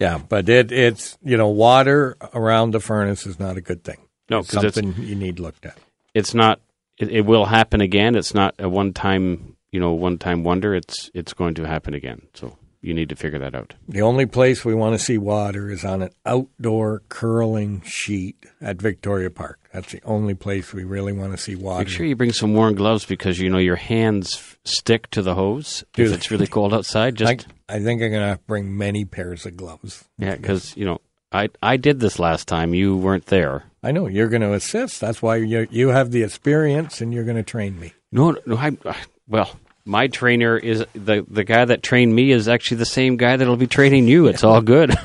Yeah, 0.00 0.16
but 0.16 0.48
it 0.48 0.72
it's 0.72 1.18
you 1.22 1.36
know 1.36 1.48
water 1.48 2.16
around 2.32 2.70
the 2.70 2.80
furnace 2.80 3.26
is 3.26 3.38
not 3.38 3.58
a 3.58 3.60
good 3.60 3.84
thing. 3.84 3.98
No, 4.30 4.38
it's- 4.38 4.52
something 4.52 4.94
you 4.96 5.14
need 5.14 5.38
looked 5.38 5.66
at. 5.66 5.76
It's 6.14 6.32
not. 6.32 6.58
It, 6.96 7.10
it 7.10 7.20
will 7.26 7.44
happen 7.44 7.82
again. 7.82 8.14
It's 8.16 8.32
not 8.32 8.54
a 8.58 8.66
one 8.66 8.94
time. 8.94 9.56
You 9.72 9.78
know, 9.78 9.92
one 9.92 10.16
time 10.16 10.42
wonder. 10.42 10.74
It's 10.74 11.10
it's 11.12 11.34
going 11.34 11.52
to 11.56 11.64
happen 11.66 11.92
again. 11.92 12.22
So 12.32 12.56
you 12.80 12.94
need 12.94 13.08
to 13.10 13.16
figure 13.16 13.38
that 13.38 13.54
out. 13.54 13.74
The 13.88 14.02
only 14.02 14.26
place 14.26 14.64
we 14.64 14.74
want 14.74 14.98
to 14.98 15.04
see 15.04 15.18
water 15.18 15.70
is 15.70 15.84
on 15.84 16.02
an 16.02 16.10
outdoor 16.24 17.02
curling 17.08 17.82
sheet 17.82 18.44
at 18.60 18.80
Victoria 18.80 19.30
Park. 19.30 19.58
That's 19.72 19.92
the 19.92 20.00
only 20.04 20.34
place 20.34 20.72
we 20.72 20.84
really 20.84 21.12
want 21.12 21.32
to 21.32 21.38
see 21.38 21.54
water. 21.54 21.80
Make 21.80 21.88
sure 21.88 22.06
you 22.06 22.16
bring 22.16 22.32
some 22.32 22.54
warm 22.54 22.74
gloves 22.74 23.04
because 23.04 23.38
you 23.38 23.50
know 23.50 23.58
your 23.58 23.76
hands 23.76 24.56
stick 24.64 25.10
to 25.10 25.22
the 25.22 25.34
hose 25.34 25.84
Do 25.92 26.04
if 26.04 26.12
it's 26.12 26.30
really 26.30 26.46
cold 26.46 26.74
outside. 26.74 27.16
Just 27.16 27.46
I, 27.68 27.76
I 27.76 27.80
think 27.80 28.02
I'm 28.02 28.12
gonna 28.12 28.36
to 28.36 28.42
bring 28.46 28.76
many 28.76 29.04
pairs 29.04 29.46
of 29.46 29.56
gloves. 29.56 30.04
yeah, 30.18 30.36
because 30.36 30.76
you 30.76 30.84
know 30.84 31.00
I 31.32 31.50
I 31.62 31.76
did 31.76 32.00
this 32.00 32.18
last 32.18 32.48
time. 32.48 32.74
You 32.74 32.96
weren't 32.96 33.26
there. 33.26 33.64
I 33.82 33.92
know 33.92 34.06
you're 34.08 34.28
going 34.28 34.42
to 34.42 34.52
assist. 34.52 35.00
That's 35.00 35.22
why 35.22 35.36
you 35.36 35.66
you 35.70 35.88
have 35.88 36.10
the 36.10 36.22
experience 36.22 37.00
and 37.00 37.14
you're 37.14 37.24
going 37.24 37.36
to 37.36 37.42
train 37.42 37.78
me. 37.78 37.92
No, 38.12 38.36
no. 38.44 38.56
I, 38.56 38.76
I 38.84 38.96
well, 39.28 39.56
my 39.90 40.06
trainer 40.06 40.56
is 40.56 40.84
the 40.94 41.26
the 41.28 41.42
guy 41.44 41.64
that 41.64 41.82
trained 41.82 42.14
me 42.14 42.30
is 42.30 42.46
actually 42.46 42.76
the 42.78 42.86
same 42.86 43.16
guy 43.16 43.36
that'll 43.36 43.56
be 43.56 43.66
training 43.66 44.06
you. 44.06 44.28
It's 44.28 44.44
all 44.44 44.62
good. 44.62 44.96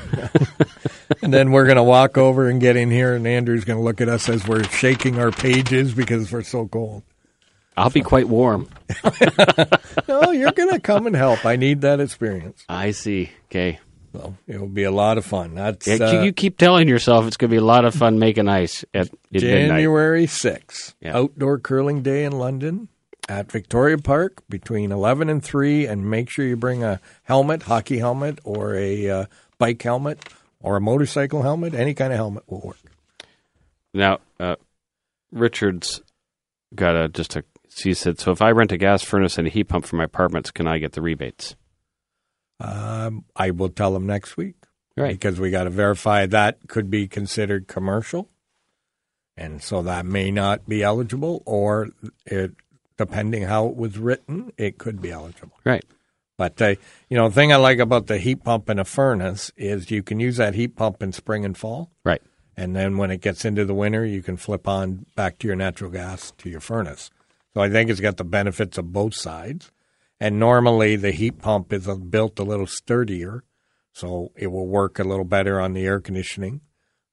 And 1.22 1.32
then 1.32 1.50
we're 1.52 1.64
going 1.64 1.76
to 1.76 1.82
walk 1.84 2.18
over 2.18 2.48
and 2.48 2.60
get 2.60 2.76
in 2.76 2.90
here, 2.90 3.14
and 3.14 3.26
Andrew's 3.26 3.64
going 3.64 3.78
to 3.78 3.82
look 3.82 4.00
at 4.00 4.08
us 4.08 4.28
as 4.28 4.46
we're 4.46 4.64
shaking 4.64 5.18
our 5.18 5.30
pages 5.30 5.94
because 5.94 6.30
we're 6.30 6.42
so 6.42 6.66
cold. 6.66 7.04
I'll 7.76 7.90
be 7.90 8.00
quite 8.02 8.28
warm. 8.28 8.68
No, 10.08 10.30
you're 10.30 10.52
going 10.52 10.70
to 10.72 10.80
come 10.80 11.06
and 11.06 11.16
help. 11.16 11.44
I 11.44 11.56
need 11.56 11.80
that 11.82 12.00
experience. 12.00 12.64
I 12.68 12.90
see. 12.92 13.30
Okay. 13.46 13.78
So 14.12 14.36
it'll 14.46 14.68
be 14.68 14.84
a 14.84 14.90
lot 14.90 15.18
of 15.18 15.24
fun. 15.24 15.54
That's 15.54 15.86
Yeah, 15.86 15.96
uh, 15.96 16.22
you, 16.22 16.32
keep 16.32 16.58
telling 16.58 16.88
yourself 16.88 17.26
it's 17.26 17.36
going 17.36 17.50
to 17.50 17.54
be 17.54 17.58
a 17.58 17.64
lot 17.64 17.84
of 17.84 17.94
fun 17.94 18.18
making 18.18 18.48
ice 18.48 18.84
at, 18.94 19.06
at 19.08 19.12
midnight. 19.32 19.40
January 19.68 20.26
6th, 20.26 20.94
Yeah. 21.00 21.16
outdoor 21.18 21.58
curling 21.58 22.02
day 22.02 22.24
in 22.24 22.32
London 22.32 22.88
at 23.28 23.50
Victoria 23.50 23.98
Park 23.98 24.42
between 24.48 24.92
11 24.92 25.28
and 25.28 25.42
3. 25.42 25.86
And 25.86 26.10
make 26.10 26.30
sure 26.30 26.44
you 26.44 26.56
bring 26.56 26.82
a 26.84 27.00
helmet, 27.24 27.64
hockey 27.64 27.98
helmet, 27.98 28.38
or 28.44 28.74
a 28.74 29.08
uh, 29.08 29.26
bike 29.58 29.82
helmet, 29.82 30.28
or 30.60 30.76
a 30.76 30.80
motorcycle 30.80 31.42
helmet. 31.42 31.74
Any 31.74 31.94
kind 31.94 32.12
of 32.12 32.16
helmet 32.16 32.44
will 32.46 32.60
work. 32.60 32.78
Now, 33.94 34.18
uh, 34.38 34.56
Richard's 35.32 36.02
got 36.74 36.96
a 36.96 37.08
just 37.08 37.36
a. 37.36 37.44
She 37.68 37.94
said, 37.94 38.18
"So 38.18 38.30
if 38.32 38.40
I 38.40 38.50
rent 38.50 38.72
a 38.72 38.76
gas 38.76 39.02
furnace 39.02 39.38
and 39.38 39.46
a 39.46 39.50
heat 39.50 39.64
pump 39.64 39.86
for 39.86 39.96
my 39.96 40.04
apartments, 40.04 40.50
can 40.50 40.66
I 40.66 40.78
get 40.78 40.92
the 40.92 41.02
rebates?" 41.02 41.56
Um, 42.58 43.24
I 43.34 43.50
will 43.50 43.68
tell 43.68 43.92
them 43.92 44.06
next 44.06 44.36
week. 44.36 44.56
Right. 44.96 45.12
Because 45.12 45.38
we 45.38 45.50
got 45.50 45.64
to 45.64 45.70
verify 45.70 46.24
that 46.26 46.58
could 46.68 46.90
be 46.90 47.06
considered 47.06 47.68
commercial. 47.68 48.30
And 49.36 49.62
so 49.62 49.82
that 49.82 50.06
may 50.06 50.30
not 50.30 50.66
be 50.66 50.82
eligible, 50.82 51.42
or 51.44 51.90
it, 52.24 52.52
depending 52.96 53.42
how 53.44 53.66
it 53.66 53.76
was 53.76 53.98
written, 53.98 54.52
it 54.56 54.78
could 54.78 55.00
be 55.00 55.10
eligible. 55.10 55.58
Right. 55.64 55.84
But 56.38 56.60
uh, 56.60 56.74
you 57.08 57.16
know, 57.16 57.28
the 57.28 57.34
thing 57.34 57.52
I 57.52 57.56
like 57.56 57.78
about 57.78 58.06
the 58.08 58.18
heat 58.18 58.44
pump 58.44 58.68
in 58.68 58.78
a 58.78 58.84
furnace 58.84 59.50
is 59.56 59.90
you 59.90 60.02
can 60.02 60.20
use 60.20 60.36
that 60.36 60.54
heat 60.54 60.76
pump 60.76 61.02
in 61.02 61.12
spring 61.12 61.44
and 61.44 61.56
fall, 61.56 61.90
Right. 62.04 62.20
and 62.56 62.76
then 62.76 62.98
when 62.98 63.10
it 63.10 63.20
gets 63.22 63.44
into 63.44 63.64
the 63.64 63.74
winter, 63.74 64.04
you 64.04 64.22
can 64.22 64.36
flip 64.36 64.68
on 64.68 65.06
back 65.14 65.38
to 65.38 65.46
your 65.46 65.56
natural 65.56 65.90
gas 65.90 66.32
to 66.38 66.50
your 66.50 66.60
furnace. 66.60 67.10
So 67.54 67.62
I 67.62 67.70
think 67.70 67.88
it's 67.88 68.00
got 68.00 68.18
the 68.18 68.24
benefits 68.24 68.76
of 68.76 68.92
both 68.92 69.14
sides. 69.14 69.70
And 70.20 70.38
normally 70.38 70.96
the 70.96 71.10
heat 71.12 71.38
pump 71.40 71.72
is 71.74 71.86
built 71.86 72.38
a 72.38 72.42
little 72.42 72.66
sturdier, 72.66 73.44
so 73.92 74.30
it 74.36 74.46
will 74.48 74.66
work 74.66 74.98
a 74.98 75.04
little 75.04 75.24
better 75.26 75.60
on 75.60 75.72
the 75.74 75.84
air 75.86 76.00
conditioning. 76.00 76.60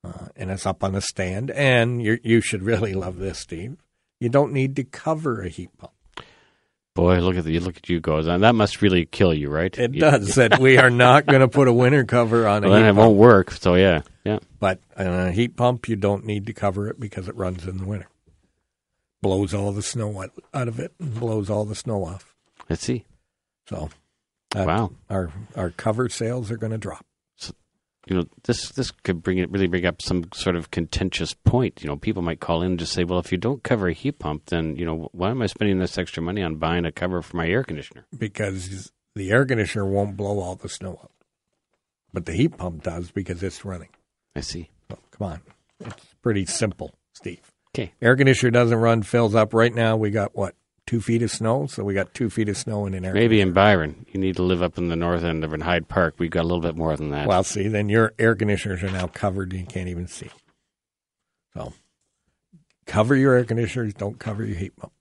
Uh, 0.06 0.28
and 0.36 0.52
it's 0.52 0.66
up 0.66 0.84
on 0.84 0.92
the 0.94 1.02
stand. 1.02 1.50
And 1.52 2.02
you 2.04 2.20
you 2.24 2.40
should 2.42 2.64
really 2.64 2.94
love 3.06 3.18
this, 3.20 3.40
Steve. 3.40 3.78
You 4.20 4.30
don't 4.30 4.54
need 4.54 4.76
to 4.78 4.84
cover 4.84 5.42
a 5.42 5.50
heat 5.50 5.70
pump. 5.78 5.92
Boy, 6.96 7.20
look 7.22 7.36
at 7.38 7.44
the 7.44 7.60
look 7.60 7.78
at 7.78 7.90
you 7.90 8.00
goes 8.00 8.28
on. 8.28 8.42
That 8.42 8.54
must 8.54 8.82
really 8.84 9.06
kill 9.08 9.34
you, 9.34 9.50
right? 9.50 9.76
It 9.78 9.96
You- 9.96 10.02
does 10.02 10.36
that 10.36 10.60
we 10.60 10.78
are 10.78 10.92
not 10.92 11.26
going 11.28 11.42
to 11.42 11.48
put 11.48 11.68
a 11.68 11.74
winter 11.74 12.04
cover 12.04 12.48
on 12.48 12.64
a 12.64 12.68
Well, 12.68 12.76
then 12.76 12.84
heat 12.84 12.90
it 12.90 12.94
pump. 12.94 12.98
won't 13.08 13.18
work. 13.18 13.52
So 13.52 13.74
yeah, 13.76 14.02
yeah. 14.24 14.40
But 14.60 14.80
a 14.96 15.32
heat 15.32 15.56
pump, 15.58 15.90
you 15.90 15.96
don't 15.96 16.26
need 16.26 16.46
to 16.48 16.54
cover 16.54 16.88
it 16.88 17.00
because 17.00 17.28
it 17.28 17.36
runs 17.36 17.66
in 17.68 17.78
the 17.78 17.86
winter. 17.86 18.08
Blows 19.24 19.54
all 19.54 19.72
the 19.72 19.82
snow 19.82 20.22
out- 20.22 20.32
out 20.54 20.68
of 20.68 20.80
it 20.80 20.94
and 21.00 21.16
blows 21.20 21.50
all 21.50 21.66
the 21.66 21.76
snow 21.76 22.06
off. 22.06 22.36
Let's 22.70 22.84
see. 22.86 23.06
So, 23.68 23.90
Wow. 24.56 24.92
our 25.10 25.32
our 25.56 25.72
cover 25.72 26.10
sales 26.10 26.52
are 26.52 26.58
going 26.58 26.74
to 26.74 26.78
drop. 26.78 27.06
You 28.06 28.18
know, 28.18 28.24
this 28.44 28.70
this 28.70 28.92
could 28.92 29.24
bring 29.24 29.38
it 29.38 29.50
really 29.50 29.68
bring 29.68 29.86
up 29.86 30.02
some 30.02 30.26
sort 30.34 30.56
of 30.56 30.72
contentious 30.72 31.34
point. 31.34 31.82
You 31.82 31.88
know, 31.88 31.96
people 31.96 32.22
might 32.22 32.42
call 32.42 32.62
in 32.62 32.72
and 32.72 32.80
just 32.80 32.94
say, 32.94 33.04
"Well, 33.04 33.20
if 33.20 33.32
you 33.32 33.38
don't 33.38 33.64
cover 33.64 33.88
a 33.88 33.94
heat 33.94 34.20
pump, 34.20 34.48
then 34.48 34.76
you 34.76 34.86
know, 34.86 35.10
why 35.14 35.30
am 35.30 35.42
I 35.42 35.46
spending 35.48 35.80
this 35.80 35.98
extra 35.98 36.22
money 36.22 36.44
on 36.44 36.58
buying 36.58 36.86
a 36.86 36.92
cover 36.92 37.22
for 37.22 37.38
my 37.38 37.48
air 37.48 37.64
conditioner?" 37.64 38.06
because 38.18 38.92
the 39.16 39.32
air 39.32 39.46
conditioner 39.46 39.86
won't 39.86 40.18
blow 40.18 40.40
all 40.40 40.56
the 40.56 40.68
snow 40.70 41.00
up, 41.02 41.12
but 42.12 42.26
the 42.26 42.34
heat 42.34 42.58
pump 42.58 42.84
does 42.84 43.12
because 43.12 43.42
it's 43.42 43.64
running. 43.64 43.90
I 44.36 44.42
see. 44.42 44.70
So, 44.90 44.98
come 45.12 45.28
on, 45.28 45.42
it's 45.80 46.14
pretty 46.22 46.46
simple, 46.46 46.92
Steve. 47.14 47.54
Okay. 47.76 47.94
Air 48.02 48.16
conditioner 48.16 48.52
doesn't 48.52 48.78
run, 48.78 49.02
fills 49.04 49.34
up. 49.34 49.54
Right 49.54 49.74
now, 49.74 49.96
we 49.96 50.12
got 50.12 50.36
what 50.36 50.56
two 50.86 51.02
feet 51.02 51.22
of 51.22 51.32
snow, 51.32 51.68
so 51.68 51.84
we 51.84 51.94
got 51.94 52.14
two 52.14 52.30
feet 52.30 52.50
of 52.50 52.58
snow 52.58 52.86
in 52.86 52.94
an 52.94 53.06
air. 53.06 53.14
Maybe 53.14 53.42
in 53.42 53.54
Byron, 53.54 54.06
you 54.12 54.20
need 54.20 54.36
to 54.36 54.44
live 54.44 54.62
up 54.62 54.78
in 54.78 54.90
the 54.90 54.96
north 54.96 55.24
end 55.24 55.44
of 55.44 55.54
in 55.54 55.62
Hyde 55.62 55.88
Park. 55.88 56.16
We've 56.18 56.32
got 56.32 56.42
a 56.42 56.48
little 56.48 56.62
bit 56.62 56.76
more 56.76 56.96
than 56.96 57.12
that. 57.12 57.28
Well, 57.28 57.44
see, 57.44 57.68
then 57.68 57.90
your 57.90 58.14
air 58.20 58.36
conditioners 58.36 58.84
are 58.84 58.92
now 58.92 59.08
covered 59.08 59.52
and 59.52 59.62
you 59.62 59.68
can't 59.68 59.90
even 59.90 60.08
see. 60.08 60.30
So 61.54 61.74
cover 62.86 63.16
your 63.16 63.36
air 63.36 63.46
conditioners, 63.46 63.94
don't 63.94 64.20
cover 64.20 64.46
your 64.46 64.58
heat 64.58 64.76
pump. 64.76 64.94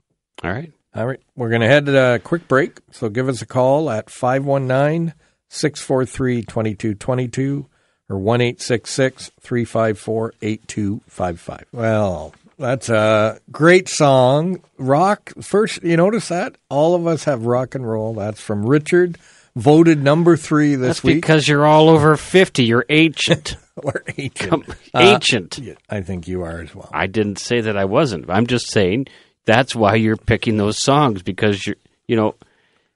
All 0.42 0.53
right. 0.53 0.73
All 0.95 1.07
right, 1.07 1.21
we're 1.35 1.49
going 1.49 1.62
to 1.62 1.68
head 1.68 1.87
to 1.87 2.14
a 2.14 2.18
quick 2.18 2.47
break. 2.49 2.79
So 2.90 3.09
give 3.09 3.27
us 3.27 3.40
a 3.40 3.47
call 3.47 3.88
at 3.88 4.11
519 4.11 5.14
643 5.49 6.42
2222 6.42 7.66
or 8.11 8.18
1 8.18 8.40
354 8.40 10.35
8255. 10.42 11.64
Well, 11.73 12.35
that's 12.62 12.88
a 12.88 13.40
great 13.51 13.88
song. 13.88 14.62
Rock, 14.79 15.33
first, 15.42 15.83
you 15.83 15.96
notice 15.96 16.29
that? 16.29 16.57
All 16.70 16.94
of 16.94 17.07
us 17.07 17.25
have 17.25 17.44
rock 17.44 17.75
and 17.75 17.87
roll. 17.88 18.14
That's 18.14 18.40
from 18.40 18.64
Richard, 18.64 19.18
voted 19.55 20.03
number 20.03 20.37
three 20.37 20.75
this 20.77 20.88
That's 20.96 21.05
week. 21.05 21.16
because 21.16 21.46
you're 21.46 21.66
all 21.66 21.88
over 21.90 22.16
50. 22.16 22.64
You're 22.64 22.87
ancient. 22.88 23.57
Or 23.75 24.03
ancient. 24.18 24.51
Come- 24.51 24.64
Uh, 24.92 25.01
ancient. 25.14 25.59
I 25.88 26.03
think 26.03 26.29
you 26.29 26.42
are 26.42 26.61
as 26.61 26.75
well. 26.75 26.90
I 26.92 27.07
didn't 27.07 27.38
say 27.38 27.62
that 27.62 27.75
I 27.75 27.87
wasn't. 27.87 28.29
I'm 28.29 28.46
just 28.46 28.70
saying 28.70 29.07
that's 29.46 29.75
why 29.75 29.94
you're 29.94 30.18
picking 30.18 30.59
those 30.59 30.77
songs 30.77 31.22
because 31.22 31.66
you're 31.66 31.77
you 32.07 32.14
know, 32.14 32.35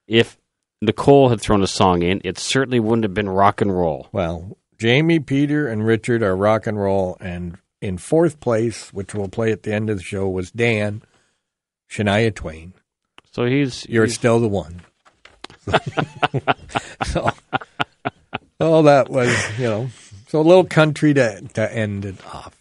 if 0.07 0.37
Nicole 0.83 1.31
had 1.31 1.41
thrown 1.41 1.63
a 1.63 1.67
song 1.67 2.03
in, 2.03 2.21
it 2.25 2.39
certainly 2.39 2.79
wouldn't 2.79 3.05
have 3.05 3.15
been 3.15 3.31
rock 3.31 3.63
and 3.63 3.75
roll. 3.75 4.09
Well, 4.13 4.59
Jamie, 4.77 5.19
Peter, 5.19 5.67
and 5.67 5.83
Richard 5.87 6.23
are 6.23 6.37
rock 6.37 6.67
and 6.67 6.79
roll, 6.79 7.17
and 7.21 7.57
in 7.87 7.99
fourth 7.99 8.41
place, 8.41 8.93
which 8.93 9.15
we'll 9.15 9.29
play 9.29 9.53
at 9.53 9.63
the 9.63 9.73
end 9.73 9.89
of 9.91 9.97
the 9.99 10.03
show, 10.03 10.29
was 10.29 10.51
Dan, 10.51 11.03
Shania 11.91 12.35
Twain. 12.35 12.73
So 13.33 13.45
he's 13.47 13.87
You're 13.89 14.05
he's- 14.05 14.15
still 14.17 14.41
the 14.41 14.49
one. 14.49 14.83
so, 17.07 17.31
oh, 18.61 18.83
that 18.83 19.09
was 19.11 19.35
you 19.59 19.65
know, 19.65 19.89
so 20.29 20.41
a 20.41 20.43
little 20.43 20.65
country 20.65 21.13
to 21.15 21.41
to 21.55 21.73
end 21.73 22.05
it 22.05 22.25
off. 22.27 22.56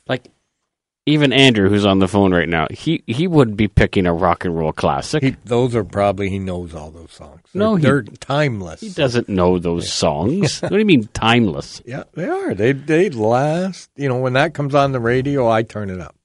Even 1.08 1.32
Andrew, 1.34 1.70
who's 1.70 1.86
on 1.86 2.00
the 2.00 2.08
phone 2.08 2.34
right 2.34 2.50
now. 2.50 2.68
He 2.72 3.04
he 3.06 3.28
would 3.28 3.56
be 3.56 3.68
picking 3.68 4.06
a 4.08 4.13
rock 4.13 4.44
and 4.46 4.58
roll 4.58 4.72
classic. 4.72 5.22
He, 5.24 5.36
those 5.46 5.76
are 5.76 5.84
probably 5.84 6.30
he 6.30 6.39
knows 6.39 6.74
all 6.74 6.89
those 6.91 7.12
songs. 7.12 7.41
They're, 7.54 7.60
No, 7.62 7.76
he- 7.76 7.84
they're 7.84 8.02
timeless. 8.02 8.82
He 8.82 8.89
doesn't 8.89 9.30
know 9.30 9.60
those 9.60 9.91
songs. 9.91 10.60
what 10.62 10.70
do 10.72 10.78
you 10.80 10.86
mean 10.86 11.08
timeless? 11.13 11.82
Yeah, 11.86 12.04
they 12.13 12.28
are. 12.28 12.54
They 12.56 12.72
they 12.72 13.10
last. 13.12 13.89
You 13.96 14.10
know, 14.10 14.18
when 14.20 14.34
that 14.34 14.54
comes 14.54 14.74
on 14.74 14.91
the 14.94 15.00
radio, 15.00 15.48
I 15.48 15.62
turn 15.63 15.89
it 15.91 16.00
up, 16.02 16.15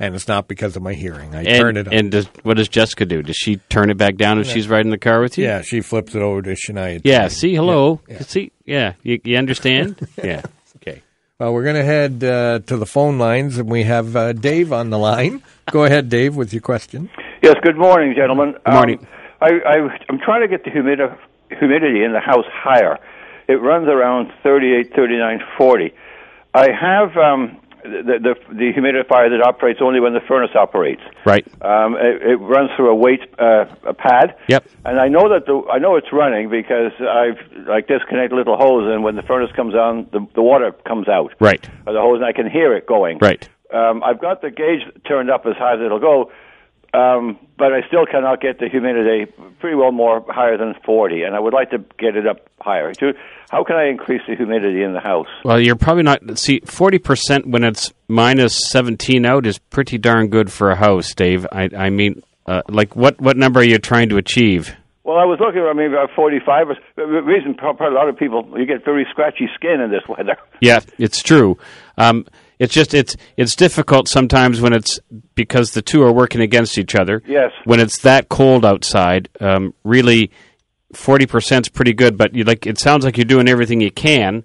and 0.00 0.14
it's 0.14 0.28
not 0.28 0.48
because 0.48 0.76
of 0.76 0.82
my 0.82 0.94
hearing. 0.94 1.34
I 1.34 1.44
turn 1.44 1.76
it 1.76 1.80
And, 1.80 1.88
up. 1.88 1.92
and 1.94 2.10
does, 2.10 2.26
what 2.42 2.56
does 2.56 2.68
Jessica 2.68 3.04
do? 3.04 3.22
Does 3.22 3.36
she 3.36 3.56
turn 3.68 3.90
it 3.90 3.98
back 3.98 4.16
down 4.16 4.38
if 4.40 4.46
she's 4.46 4.66
riding 4.68 4.90
the 4.92 4.98
car 4.98 5.20
with 5.20 5.36
you? 5.36 5.44
yeah, 5.44 5.60
she 5.62 5.82
flips 5.82 6.14
it 6.14 6.22
over 6.22 6.40
to 6.42 6.52
Shania. 6.54 7.00
Yeah. 7.04 7.28
See, 7.28 7.54
hello. 7.54 8.00
Yeah, 8.08 8.14
yeah. 8.14 8.22
See, 8.22 8.52
yeah. 8.64 8.92
You, 9.02 9.20
you 9.24 9.36
understand? 9.36 10.08
yeah. 10.24 10.42
Okay. 11.36 11.44
Well, 11.46 11.54
we're 11.54 11.64
going 11.64 11.74
to 11.74 11.84
head 11.84 12.22
uh, 12.22 12.60
to 12.66 12.76
the 12.76 12.86
phone 12.86 13.18
lines, 13.18 13.58
and 13.58 13.68
we 13.68 13.82
have 13.82 14.14
uh, 14.14 14.32
Dave 14.34 14.72
on 14.72 14.90
the 14.90 14.98
line. 14.98 15.42
Go 15.72 15.84
ahead, 15.84 16.08
Dave, 16.08 16.36
with 16.36 16.52
your 16.52 16.62
question. 16.62 17.10
Yes, 17.42 17.56
good 17.60 17.76
morning, 17.76 18.14
gentlemen. 18.16 18.52
Good 18.64 18.72
morning. 18.72 18.98
Um, 19.00 19.06
I, 19.40 19.48
I, 19.66 19.98
I'm 20.08 20.18
trying 20.20 20.42
to 20.42 20.48
get 20.48 20.62
the 20.62 20.70
humidi- 20.70 21.18
humidity 21.50 22.04
in 22.04 22.12
the 22.12 22.20
house 22.20 22.44
higher. 22.52 22.98
It 23.48 23.54
runs 23.54 23.88
around 23.88 24.32
38, 24.44 24.94
39, 24.94 25.40
40. 25.58 25.92
I 26.54 26.68
have 26.70 27.16
um, 27.16 27.56
the, 27.84 28.18
the, 28.18 28.54
the 28.54 28.72
humidifier 28.72 29.28
that 29.28 29.42
operates 29.46 29.80
only 29.82 30.00
when 30.00 30.14
the 30.14 30.20
furnace 30.26 30.50
operates. 30.54 31.02
Right. 31.24 31.46
Um, 31.62 31.96
it, 31.96 32.22
it 32.22 32.36
runs 32.36 32.70
through 32.76 32.90
a 32.90 32.94
weight 32.94 33.20
uh, 33.38 33.66
a 33.84 33.92
pad. 33.92 34.36
Yep. 34.48 34.66
And 34.84 34.98
I 34.98 35.08
know 35.08 35.28
that 35.28 35.46
the 35.46 35.62
I 35.70 35.78
know 35.78 35.96
it's 35.96 36.12
running 36.12 36.48
because 36.48 36.92
I've 36.98 37.38
like 37.66 37.86
disconnected 37.86 38.32
a 38.32 38.36
little 38.36 38.56
hose, 38.56 38.90
and 38.92 39.04
when 39.04 39.16
the 39.16 39.22
furnace 39.22 39.52
comes 39.54 39.74
on, 39.74 40.08
the, 40.12 40.26
the 40.34 40.42
water 40.42 40.72
comes 40.86 41.08
out. 41.08 41.34
Right. 41.38 41.64
Of 41.86 41.94
the 41.94 42.00
hose, 42.00 42.16
and 42.16 42.24
I 42.24 42.32
can 42.32 42.50
hear 42.50 42.74
it 42.74 42.86
going. 42.86 43.18
Right. 43.20 43.46
Um, 43.72 44.02
I've 44.02 44.20
got 44.20 44.40
the 44.40 44.50
gauge 44.50 44.82
turned 45.06 45.30
up 45.30 45.46
as 45.46 45.56
high 45.56 45.74
as 45.74 45.80
it'll 45.84 45.98
go, 45.98 46.30
um, 46.94 47.38
but 47.58 47.72
I 47.72 47.86
still 47.88 48.06
cannot 48.06 48.40
get 48.40 48.60
the 48.60 48.68
humidity 48.68 49.26
pretty 49.58 49.74
well 49.74 49.90
more 49.90 50.24
higher 50.28 50.56
than 50.56 50.74
40, 50.86 51.22
and 51.22 51.34
I 51.34 51.40
would 51.40 51.52
like 51.52 51.70
to 51.70 51.78
get 51.98 52.16
it 52.16 52.26
up 52.26 52.48
higher. 52.60 52.92
How 53.50 53.64
can 53.64 53.76
I 53.76 53.88
increase 53.88 54.22
the 54.28 54.36
humidity 54.36 54.82
in 54.82 54.92
the 54.92 55.00
house? 55.00 55.26
Well, 55.44 55.60
you're 55.60 55.76
probably 55.76 56.04
not. 56.04 56.38
See, 56.38 56.60
40% 56.60 57.46
when 57.46 57.64
it's 57.64 57.92
minus 58.08 58.70
17 58.70 59.26
out 59.26 59.44
is 59.44 59.58
pretty 59.58 59.98
darn 59.98 60.28
good 60.28 60.52
for 60.52 60.70
a 60.70 60.76
house, 60.76 61.12
Dave. 61.14 61.46
I, 61.50 61.68
I 61.76 61.90
mean, 61.90 62.22
uh, 62.46 62.62
like, 62.68 62.94
what, 62.94 63.20
what 63.20 63.36
number 63.36 63.60
are 63.60 63.64
you 63.64 63.78
trying 63.78 64.08
to 64.10 64.16
achieve? 64.16 64.76
Well, 65.02 65.18
I 65.18 65.24
was 65.24 65.38
looking 65.38 65.60
at 65.60 65.76
maybe 65.76 65.92
about 65.92 66.10
45. 66.14 66.68
Or, 66.70 66.76
the 66.96 67.22
reason 67.22 67.54
probably 67.54 67.88
a 67.88 67.90
lot 67.90 68.08
of 68.08 68.16
people 68.16 68.48
you 68.56 68.66
get 68.66 68.84
very 68.84 69.06
scratchy 69.10 69.48
skin 69.54 69.80
in 69.80 69.90
this 69.90 70.02
weather. 70.08 70.36
Yeah, 70.60 70.80
it's 70.98 71.22
true. 71.22 71.58
Um, 71.98 72.26
it's 72.58 72.72
just 72.72 72.94
it's 72.94 73.16
it's 73.36 73.56
difficult 73.56 74.08
sometimes 74.08 74.60
when 74.60 74.72
it's 74.72 75.00
because 75.34 75.72
the 75.72 75.82
two 75.82 76.02
are 76.02 76.12
working 76.12 76.40
against 76.40 76.78
each 76.78 76.94
other. 76.94 77.22
Yes. 77.26 77.50
When 77.64 77.80
it's 77.80 77.98
that 78.02 78.28
cold 78.28 78.64
outside, 78.64 79.28
um, 79.40 79.74
really, 79.84 80.30
forty 80.92 81.26
percent 81.26 81.66
is 81.66 81.70
pretty 81.70 81.92
good. 81.92 82.16
But 82.16 82.34
you 82.34 82.44
like 82.44 82.66
it 82.66 82.78
sounds 82.78 83.04
like 83.04 83.16
you're 83.16 83.24
doing 83.24 83.48
everything 83.48 83.80
you 83.80 83.90
can. 83.90 84.44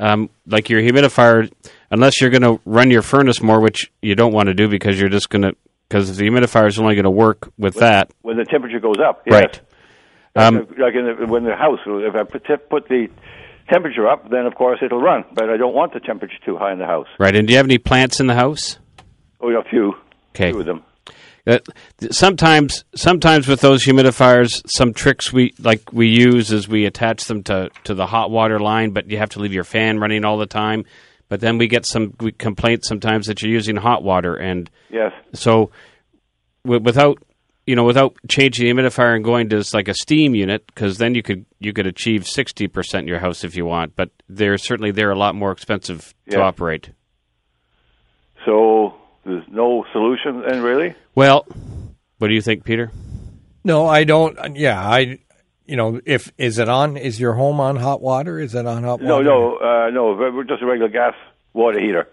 Um, 0.00 0.30
like 0.46 0.70
your 0.70 0.80
humidifier, 0.80 1.50
unless 1.90 2.20
you're 2.20 2.30
going 2.30 2.42
to 2.42 2.60
run 2.64 2.88
your 2.88 3.02
furnace 3.02 3.42
more, 3.42 3.60
which 3.60 3.90
you 4.00 4.14
don't 4.14 4.32
want 4.32 4.46
to 4.46 4.54
do 4.54 4.68
because 4.68 5.00
you're 5.00 5.08
just 5.08 5.28
going 5.28 5.42
to 5.42 5.56
because 5.88 6.16
the 6.16 6.24
humidifier 6.24 6.68
is 6.68 6.78
only 6.78 6.94
going 6.94 7.04
to 7.04 7.10
work 7.10 7.50
with 7.58 7.74
that. 7.76 8.12
when 8.22 8.36
the 8.36 8.44
temperature 8.44 8.78
goes 8.78 8.98
up. 9.04 9.22
Yes. 9.26 9.34
Right. 9.34 9.60
Um, 10.36 10.54
like, 10.54 10.78
like 10.78 10.94
in 10.94 11.04
the, 11.04 11.26
when 11.26 11.44
the 11.44 11.56
house, 11.56 11.80
if 11.86 12.14
I 12.14 12.22
put, 12.22 12.68
put 12.68 12.88
the 12.88 13.08
temperature 13.68 14.06
up, 14.08 14.30
then 14.30 14.46
of 14.46 14.54
course 14.54 14.78
it'll 14.84 15.00
run. 15.00 15.24
But 15.34 15.50
I 15.50 15.56
don't 15.56 15.74
want 15.74 15.92
the 15.92 16.00
temperature 16.00 16.38
too 16.44 16.56
high 16.56 16.72
in 16.72 16.78
the 16.78 16.86
house. 16.86 17.06
Right. 17.18 17.34
And 17.34 17.46
do 17.46 17.52
you 17.52 17.56
have 17.58 17.66
any 17.66 17.78
plants 17.78 18.20
in 18.20 18.26
the 18.26 18.34
house? 18.34 18.78
Oh, 19.40 19.48
a 19.50 19.62
few. 19.64 19.94
Okay. 20.34 20.50
Few 20.50 20.60
of 20.60 20.66
them. 20.66 20.82
Uh, 21.46 21.58
sometimes, 22.10 22.84
sometimes 22.94 23.48
with 23.48 23.60
those 23.62 23.82
humidifiers, 23.84 24.60
some 24.70 24.92
tricks 24.92 25.32
we 25.32 25.54
like 25.58 25.92
we 25.92 26.08
use 26.08 26.52
is 26.52 26.68
we 26.68 26.84
attach 26.84 27.24
them 27.24 27.42
to, 27.44 27.70
to 27.84 27.94
the 27.94 28.04
hot 28.06 28.30
water 28.30 28.58
line, 28.58 28.90
but 28.90 29.10
you 29.10 29.16
have 29.16 29.30
to 29.30 29.38
leave 29.40 29.52
your 29.54 29.64
fan 29.64 29.98
running 29.98 30.24
all 30.26 30.36
the 30.36 30.46
time. 30.46 30.84
But 31.30 31.40
then 31.40 31.56
we 31.56 31.66
get 31.68 31.86
some 31.86 32.14
we 32.20 32.32
complaints 32.32 32.86
sometimes 32.88 33.26
that 33.26 33.40
you're 33.42 33.50
using 33.52 33.76
hot 33.76 34.02
water, 34.02 34.34
and 34.34 34.68
Yes. 34.90 35.12
so 35.32 35.70
w- 36.64 36.82
without 36.82 37.18
you 37.68 37.76
know 37.76 37.84
without 37.84 38.16
changing 38.28 38.64
the 38.66 38.72
humidifier 38.82 39.14
and 39.14 39.22
going 39.24 39.48
to 39.50 39.58
s- 39.58 39.74
like 39.74 39.88
a 39.88 39.94
steam 39.94 40.34
unit, 40.34 40.66
because 40.66 40.96
then 40.98 41.14
you 41.14 41.22
could 41.22 41.44
you 41.60 41.72
could 41.72 41.86
achieve 41.86 42.26
sixty 42.26 42.66
percent 42.66 43.02
in 43.04 43.08
your 43.08 43.20
house 43.20 43.44
if 43.44 43.54
you 43.56 43.64
want. 43.66 43.94
But 43.94 44.10
they're 44.28 44.58
certainly 44.58 44.90
they're 44.90 45.10
a 45.10 45.18
lot 45.18 45.34
more 45.34 45.52
expensive 45.52 46.14
to 46.30 46.40
operate. 46.40 46.90
So 48.44 48.94
there's 49.24 49.44
no 49.50 49.84
solution 49.92 50.42
then, 50.48 50.62
really? 50.62 50.94
Well, 51.14 51.46
what 52.18 52.28
do 52.28 52.34
you 52.34 52.40
think, 52.42 52.64
Peter? 52.64 52.90
No, 53.64 53.86
I 53.86 54.04
don't. 54.04 54.56
Yeah, 54.56 54.80
I. 54.80 55.18
You 55.66 55.76
know, 55.76 56.00
if 56.06 56.32
is 56.38 56.58
it 56.58 56.68
on? 56.70 56.96
Is 56.96 57.20
your 57.20 57.34
home 57.34 57.60
on 57.60 57.76
hot 57.76 58.00
water? 58.00 58.38
Is 58.40 58.54
it 58.54 58.66
on 58.66 58.84
hot 58.84 59.02
No, 59.02 59.16
water? 59.16 59.24
no, 59.24 59.56
uh, 59.58 59.90
no. 59.90 60.14
We're 60.14 60.44
just 60.44 60.62
a 60.62 60.66
regular 60.66 60.88
gas 60.88 61.12
water 61.52 61.78
heater. 61.78 62.08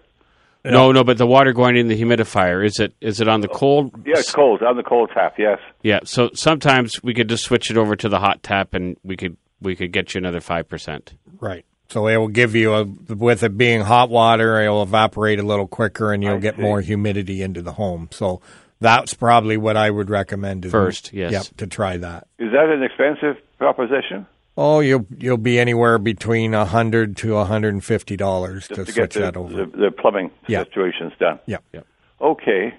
No, 0.72 0.92
no, 0.92 1.04
but 1.04 1.18
the 1.18 1.26
water 1.26 1.52
going 1.52 1.76
in 1.76 1.88
the 1.88 2.00
humidifier 2.00 2.64
is 2.64 2.78
it 2.80 2.94
is 3.00 3.20
it 3.20 3.28
on 3.28 3.40
the 3.40 3.48
cold? 3.48 3.92
Yeah, 4.04 4.14
it's 4.18 4.32
cold. 4.32 4.62
On 4.62 4.76
the 4.76 4.82
cold 4.82 5.10
tap, 5.14 5.34
yes. 5.38 5.58
Yeah. 5.82 6.00
So 6.04 6.30
sometimes 6.34 7.02
we 7.02 7.14
could 7.14 7.28
just 7.28 7.44
switch 7.44 7.70
it 7.70 7.76
over 7.76 7.96
to 7.96 8.08
the 8.08 8.18
hot 8.18 8.42
tap, 8.42 8.74
and 8.74 8.96
we 9.04 9.16
could 9.16 9.36
we 9.60 9.76
could 9.76 9.92
get 9.92 10.14
you 10.14 10.18
another 10.18 10.40
five 10.40 10.68
percent. 10.68 11.14
Right. 11.40 11.64
So 11.88 12.08
it 12.08 12.16
will 12.16 12.28
give 12.28 12.54
you 12.56 12.74
a 12.74 12.84
with 12.84 13.42
it 13.44 13.56
being 13.56 13.80
hot 13.82 14.10
water, 14.10 14.60
it'll 14.60 14.82
evaporate 14.82 15.38
a 15.38 15.44
little 15.44 15.68
quicker, 15.68 16.12
and 16.12 16.22
you'll 16.22 16.34
I 16.34 16.38
get 16.38 16.56
see. 16.56 16.62
more 16.62 16.80
humidity 16.80 17.42
into 17.42 17.62
the 17.62 17.72
home. 17.72 18.08
So 18.10 18.40
that's 18.80 19.14
probably 19.14 19.56
what 19.56 19.76
I 19.76 19.90
would 19.90 20.10
recommend 20.10 20.64
is- 20.64 20.72
First, 20.72 21.12
yes. 21.12 21.32
Yep, 21.32 21.42
to 21.58 21.66
try 21.68 21.96
that. 21.98 22.26
Is 22.38 22.50
that 22.52 22.68
an 22.70 22.82
expensive 22.82 23.36
proposition? 23.58 24.26
Oh, 24.58 24.80
you'll 24.80 25.06
you'll 25.18 25.36
be 25.36 25.58
anywhere 25.58 25.98
between 25.98 26.54
a 26.54 26.64
hundred 26.64 27.16
to 27.18 27.36
a 27.36 27.44
hundred 27.44 27.74
and 27.74 27.84
fifty 27.84 28.16
dollars 28.16 28.66
to 28.68 28.74
to 28.76 28.84
switch 28.84 28.94
get 28.96 29.10
the, 29.10 29.20
that 29.20 29.36
over. 29.36 29.52
the, 29.52 29.66
the 29.66 29.90
plumbing 29.90 30.30
Yeah. 30.46 30.64
situations 30.64 31.12
done. 31.18 31.38
yeah. 31.46 31.58
Okay. 32.20 32.74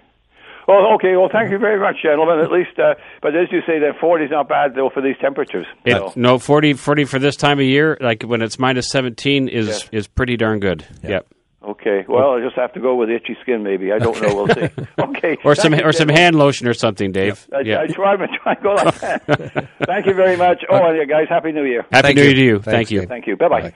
Well, 0.68 0.94
okay. 0.96 1.16
Well, 1.16 1.30
thank 1.32 1.50
you 1.52 1.60
very 1.60 1.80
much, 1.80 1.96
gentlemen. 2.04 2.40
At 2.44 2.52
least, 2.52 2.78
uh, 2.78 2.96
but 3.22 3.34
as 3.38 3.48
you 3.54 3.62
say, 3.66 3.80
that 3.80 4.00
40 4.02 4.26
is 4.26 4.32
not 4.32 4.50
bad 4.50 4.76
though 4.76 4.90
for 4.90 5.02
these 5.02 5.16
temperatures. 5.22 5.66
It, 5.86 5.94
So, 5.94 6.12
no, 6.18 6.40
40, 6.40 6.74
40 6.74 7.06
for 7.06 7.20
this 7.20 7.38
time 7.38 7.60
of 7.60 7.66
year, 7.66 7.98
like 8.02 8.24
when 8.24 8.42
it's 8.42 8.60
minus 8.60 8.90
seventeen, 8.90 9.48
is 9.48 9.68
Yes. 9.68 9.90
is 9.94 10.08
pretty 10.08 10.36
darn 10.36 10.60
good. 10.60 10.84
Yep. 11.04 11.26
Okay. 11.64 12.06
Well, 12.08 12.34
I 12.34 12.42
just 12.42 12.56
have 12.56 12.74
to 12.74 12.80
go 12.80 12.96
with 12.96 13.10
itchy 13.10 13.36
skin, 13.42 13.64
maybe. 13.64 13.92
I 13.92 14.00
don't 14.00 14.20
know. 14.22 14.36
We'll 14.36 14.48
see. 14.48 14.70
Okay. 15.00 15.38
Or 15.44 15.56
some 15.56 15.74
you, 15.74 15.82
or 15.84 15.92
some 15.94 16.10
hand 16.10 16.36
lotion 16.38 16.68
or 16.68 16.74
something, 16.74 17.12
Dave. 17.12 17.48
I, 17.56 17.62
yeah. 17.62 17.82
I 17.82 17.88
try, 17.88 18.14
I 18.14 18.18
try 18.18 18.54
and 18.54 18.64
go 18.64 18.74
like 18.76 19.00
that. 19.00 19.70
Thank 19.86 20.06
you 20.06 20.14
very 20.14 20.36
much. 20.36 20.64
Oh, 20.70 20.76
and 20.88 20.98
yeah, 20.98 21.06
guys, 21.06 21.28
happy 21.30 21.52
New 21.52 21.64
Year. 21.66 21.86
Happy 21.92 22.08
Thank 22.08 22.16
New 22.18 22.22
you. 22.24 22.28
Year 22.30 22.36
to 22.36 22.42
you. 22.44 22.54
Thanks, 22.60 22.66
Thank 22.76 22.92
you. 22.92 23.00
Dave. 23.02 23.10
Thank 23.10 23.28
you. 23.28 23.36
Bye 23.38 23.48
bye. 23.50 23.62
Bye. 23.62 23.74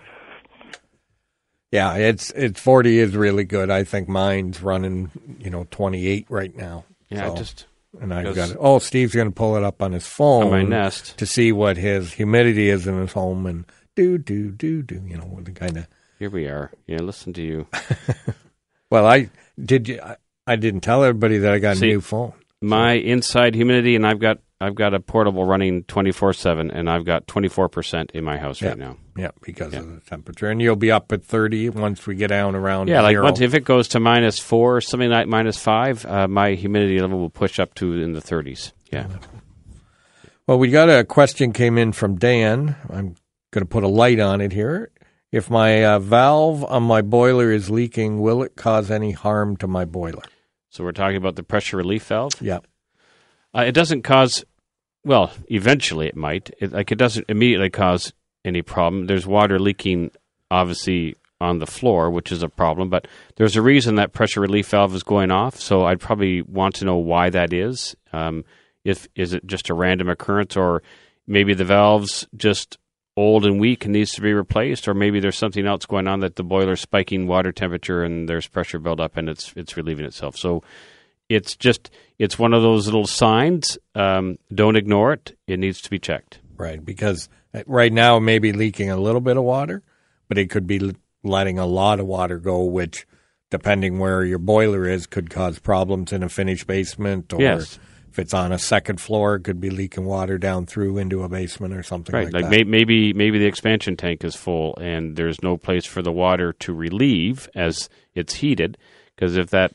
Yeah, 1.72 1.96
it's 1.96 2.32
it's 2.32 2.60
forty 2.60 3.00
is 3.00 3.16
really 3.16 3.44
good. 3.46 3.70
I 3.70 3.84
think 3.86 4.10
mine's 4.10 4.62
running, 4.62 5.10
you 5.40 5.50
know, 5.50 5.66
twenty 5.72 6.06
eight 6.08 6.26
right 6.30 6.56
now. 6.56 6.86
Yeah, 7.10 7.30
So- 7.30 7.36
just 7.36 7.66
and 8.00 8.14
I've 8.14 8.36
got 8.36 8.52
it. 8.52 8.58
Oh, 8.60 8.80
Steve's 8.80 9.14
going 9.14 9.28
to 9.28 9.34
pull 9.36 9.56
it 9.58 9.64
up 9.64 9.82
on 9.82 9.92
his 9.92 10.08
phone 10.08 10.46
On 10.46 10.52
my 10.52 10.64
Nest. 10.64 11.18
to 11.18 11.26
see 11.26 11.52
what 11.52 11.76
his 11.78 12.14
humidity 12.14 12.70
is 12.70 12.88
in 12.88 12.98
his 13.00 13.12
home 13.14 13.46
and 13.46 13.66
do 13.96 14.18
do 14.18 14.52
do 14.52 14.82
do. 14.82 15.02
You 15.06 15.18
know, 15.18 15.40
the 15.42 15.52
kind 15.52 15.78
of. 15.78 15.88
Here 16.22 16.30
we 16.30 16.46
are. 16.46 16.72
Yeah, 16.86 17.00
listen 17.00 17.34
to 17.34 17.42
you. 17.42 17.68
Well, 18.92 19.08
I 19.08 19.30
did. 19.58 19.88
You, 19.88 20.02
I, 20.02 20.18
I 20.46 20.58
didn't 20.58 20.82
tell 20.82 21.06
everybody 21.06 21.38
that 21.38 21.54
I 21.54 21.60
got 21.60 21.78
a 21.78 21.80
new 21.80 22.02
phone. 22.02 22.34
My 22.62 22.92
inside 22.92 23.56
humidity, 23.56 23.96
and 23.96 24.06
I've 24.06 24.20
got 24.20 24.40
I've 24.60 24.76
got 24.76 24.94
a 24.94 25.00
portable 25.00 25.46
running 25.46 25.84
twenty 25.86 26.12
four 26.12 26.34
seven, 26.34 26.70
and 26.70 26.90
I've 26.90 27.06
got 27.06 27.26
twenty 27.26 27.48
four 27.48 27.70
percent 27.70 28.12
in 28.14 28.26
my 28.26 28.38
house 28.38 28.62
right 28.62 28.78
now. 28.78 28.98
Yeah, 29.16 29.32
because 29.44 29.74
of 29.74 29.88
the 29.88 30.02
temperature, 30.02 30.50
and 30.50 30.62
you'll 30.62 30.76
be 30.76 30.92
up 30.92 31.10
at 31.14 31.24
thirty 31.24 31.70
once 31.70 32.06
we 32.06 32.16
get 32.16 32.28
down 32.28 32.54
around. 32.54 32.90
Yeah, 32.90 33.00
like 33.02 33.18
once 33.18 33.40
if 33.40 33.54
it 33.54 33.64
goes 33.64 33.88
to 33.90 34.02
minus 34.02 34.40
four, 34.40 34.82
something 34.82 35.10
like 35.10 35.26
minus 35.26 35.58
five, 35.58 36.06
uh, 36.06 36.28
my 36.28 36.56
humidity 36.56 37.00
level 37.00 37.18
will 37.18 37.30
push 37.30 37.62
up 37.62 37.74
to 37.76 37.94
in 37.94 38.12
the 38.12 38.20
thirties. 38.20 38.74
Yeah. 38.92 39.08
Well, 40.48 40.60
we 40.60 40.70
got 40.70 40.90
a 40.90 41.06
question 41.06 41.54
came 41.54 41.78
in 41.78 41.94
from 41.94 42.18
Dan. 42.18 42.76
I'm 42.90 43.16
going 43.52 43.62
to 43.62 43.66
put 43.66 43.84
a 43.84 43.88
light 43.88 44.20
on 44.20 44.42
it 44.42 44.52
here. 44.52 44.92
If 45.32 45.50
my 45.50 45.86
uh, 45.86 46.00
valve 46.00 46.64
on 46.66 46.84
my 46.84 47.02
boiler 47.02 47.52
is 47.52 47.70
leaking, 47.70 48.20
will 48.20 48.44
it 48.44 48.56
cause 48.56 48.92
any 48.92 49.12
harm 49.12 49.56
to 49.58 49.68
my 49.68 49.86
boiler? 49.86 50.24
So 50.70 50.84
we're 50.84 50.92
talking 50.92 51.18
about 51.18 51.36
the 51.36 51.44
pressure 51.44 51.78
relief 51.78 52.06
valve. 52.06 52.34
Yeah. 52.42 52.60
Uh, 53.54 53.64
it 53.68 53.74
doesn't 53.74 54.04
cause 54.04 54.44
well, 55.04 55.32
eventually 55.48 56.08
it 56.08 56.16
might. 56.16 56.52
It, 56.60 56.72
like 56.72 56.92
it 56.92 56.98
doesn't 56.98 57.30
immediately 57.30 57.70
cause 57.70 58.14
any 58.46 58.62
problem. 58.62 59.08
There's 59.08 59.26
water 59.26 59.60
leaking, 59.60 60.12
obviously 60.50 61.16
on 61.40 61.58
the 61.58 61.66
floor, 61.66 62.12
which 62.12 62.32
is 62.32 62.44
a 62.44 62.50
problem. 62.50 62.90
But 62.90 63.08
there's 63.36 63.56
a 63.56 63.62
reason 63.62 63.96
that 63.96 64.14
pressure 64.14 64.42
relief 64.42 64.68
valve 64.70 64.94
is 64.94 65.04
going 65.04 65.32
off. 65.32 65.60
So 65.60 65.86
I'd 65.86 66.00
probably 66.00 66.42
want 66.44 66.76
to 66.76 66.86
know 66.86 66.98
why 66.98 67.30
that 67.32 67.52
is. 67.52 67.96
Um, 68.14 68.46
if 68.84 69.08
is 69.16 69.34
it 69.34 69.46
just 69.46 69.70
a 69.70 69.74
random 69.74 70.10
occurrence, 70.10 70.56
or 70.56 70.84
maybe 71.28 71.54
the 71.54 71.66
valve's 71.66 72.28
just 72.36 72.78
old 73.22 73.46
and 73.46 73.60
weak 73.60 73.86
and 73.86 73.94
needs 73.94 74.12
to 74.14 74.22
be 74.22 74.34
replaced, 74.34 74.88
or 74.88 74.94
maybe 74.94 75.20
there's 75.20 75.38
something 75.38 75.66
else 75.66 75.86
going 75.86 76.08
on 76.08 76.20
that 76.22 76.36
the 76.36 76.44
boiler's 76.44 76.82
spiking 76.82 77.28
water 77.28 77.52
temperature 77.52 78.04
and 78.04 78.28
there's 78.28 78.48
pressure 78.48 78.80
buildup 78.80 79.16
and 79.18 79.30
it's 79.30 79.54
it's 79.56 79.78
relieving 79.78 80.06
itself. 80.06 80.36
So 80.36 80.64
it's 81.30 81.56
just 81.56 81.92
it's 82.20 82.38
one 82.38 82.54
of 82.54 82.62
those 82.62 82.86
little 82.86 83.08
signs. 83.08 83.78
Um, 83.96 84.38
don't 84.54 84.76
ignore 84.76 85.14
it. 85.14 85.38
It 85.48 85.60
needs 85.60 85.82
to 85.82 85.90
be 85.90 86.00
checked. 86.00 86.40
Right, 86.58 86.84
because 86.84 87.30
right 87.66 87.92
now 87.92 88.18
it 88.18 88.22
may 88.22 88.40
be 88.40 88.54
leaking 88.54 88.90
a 88.90 88.98
little 88.98 89.22
bit 89.22 89.38
of 89.38 89.44
water, 89.44 89.82
but 90.28 90.38
it 90.38 90.50
could 90.50 90.68
be 90.68 90.94
letting 91.24 91.58
a 91.58 91.66
lot 91.66 92.00
of 92.00 92.06
water 92.06 92.38
go, 92.38 92.64
which, 92.64 93.08
depending 93.50 94.00
where 94.00 94.24
your 94.24 94.40
boiler 94.40 94.88
is, 94.88 95.08
could 95.08 95.30
cause 95.30 95.60
problems 95.60 96.12
in 96.14 96.24
a 96.24 96.30
finished 96.30 96.68
basement. 96.68 97.34
Or 97.34 97.42
Yes. 97.42 97.80
If 98.12 98.20
it's 98.20 98.34
on 98.34 98.52
a 98.52 98.60
second 98.60 99.00
floor, 99.00 99.36
it 99.36 99.44
could 99.46 99.62
be 99.62 99.70
leaking 99.70 100.04
water 100.04 100.38
down 100.38 100.66
through 100.66 100.98
into 100.98 101.24
a 101.24 101.30
basement 101.30 101.74
or 101.74 101.82
something 101.82 102.14
Right, 102.14 102.26
like, 102.26 102.44
like 102.44 102.52
may, 102.52 102.64
maybe 102.64 103.14
maybe 103.14 103.40
the 103.40 103.46
expansion 103.46 103.96
tank 103.96 104.26
is 104.26 104.36
full 104.36 104.76
and 104.82 105.16
there's 105.16 105.42
no 105.42 105.56
place 105.56 105.86
for 105.86 106.02
the 106.02 106.12
water 106.12 106.52
to 106.60 106.74
relieve 106.74 107.50
as 107.56 107.90
it's 108.14 108.34
heated. 108.34 108.78
Because 109.16 109.38
if 109.38 109.52
that 109.52 109.72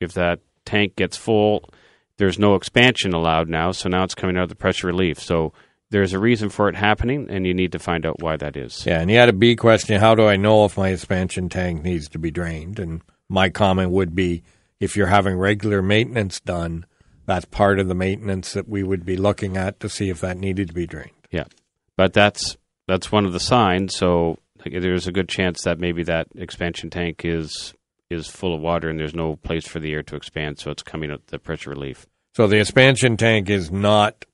if 0.00 0.14
that 0.14 0.40
tank 0.64 0.96
gets 0.96 1.16
full, 1.16 1.70
there's 2.16 2.40
no 2.40 2.56
expansion 2.56 3.14
allowed 3.14 3.48
now. 3.48 3.70
So 3.70 3.88
now 3.88 4.02
it's 4.02 4.16
coming 4.16 4.36
out 4.36 4.44
of 4.44 4.48
the 4.48 4.56
pressure 4.56 4.88
relief. 4.88 5.20
So 5.20 5.52
there's 5.90 6.12
a 6.12 6.18
reason 6.18 6.48
for 6.48 6.68
it 6.68 6.74
happening, 6.74 7.28
and 7.30 7.46
you 7.46 7.54
need 7.54 7.72
to 7.72 7.78
find 7.78 8.04
out 8.04 8.20
why 8.20 8.36
that 8.36 8.56
is. 8.56 8.84
Yeah, 8.84 9.00
and 9.00 9.08
you 9.08 9.16
had 9.16 9.28
a 9.28 9.32
B 9.32 9.54
question 9.54 10.00
how 10.00 10.16
do 10.16 10.26
I 10.26 10.34
know 10.34 10.64
if 10.64 10.76
my 10.76 10.88
expansion 10.88 11.48
tank 11.48 11.84
needs 11.84 12.08
to 12.08 12.18
be 12.18 12.32
drained? 12.32 12.80
And 12.80 13.02
my 13.28 13.48
comment 13.48 13.90
would 13.92 14.16
be 14.16 14.42
if 14.80 14.96
you're 14.96 15.06
having 15.06 15.36
regular 15.36 15.82
maintenance 15.82 16.40
done, 16.40 16.84
that's 17.26 17.44
part 17.44 17.78
of 17.78 17.88
the 17.88 17.94
maintenance 17.94 18.52
that 18.52 18.68
we 18.68 18.82
would 18.82 19.04
be 19.04 19.16
looking 19.16 19.56
at 19.56 19.80
to 19.80 19.88
see 19.88 20.10
if 20.10 20.20
that 20.20 20.38
needed 20.38 20.68
to 20.68 20.74
be 20.74 20.86
drained. 20.86 21.10
Yeah, 21.30 21.44
but 21.96 22.12
that's 22.12 22.56
that's 22.88 23.12
one 23.12 23.24
of 23.24 23.32
the 23.32 23.40
signs. 23.40 23.96
So 23.96 24.38
there's 24.64 25.06
a 25.06 25.12
good 25.12 25.28
chance 25.28 25.62
that 25.62 25.78
maybe 25.78 26.02
that 26.04 26.28
expansion 26.34 26.90
tank 26.90 27.22
is 27.24 27.74
is 28.10 28.26
full 28.26 28.54
of 28.54 28.60
water 28.60 28.88
and 28.88 28.98
there's 28.98 29.14
no 29.14 29.36
place 29.36 29.66
for 29.66 29.78
the 29.78 29.92
air 29.92 30.02
to 30.02 30.16
expand, 30.16 30.58
so 30.58 30.70
it's 30.70 30.82
coming 30.82 31.10
out 31.10 31.26
the 31.28 31.38
pressure 31.38 31.70
relief. 31.70 32.06
So 32.34 32.46
the 32.46 32.58
expansion 32.58 33.16
tank 33.16 33.48
is 33.48 33.70
not 33.70 34.24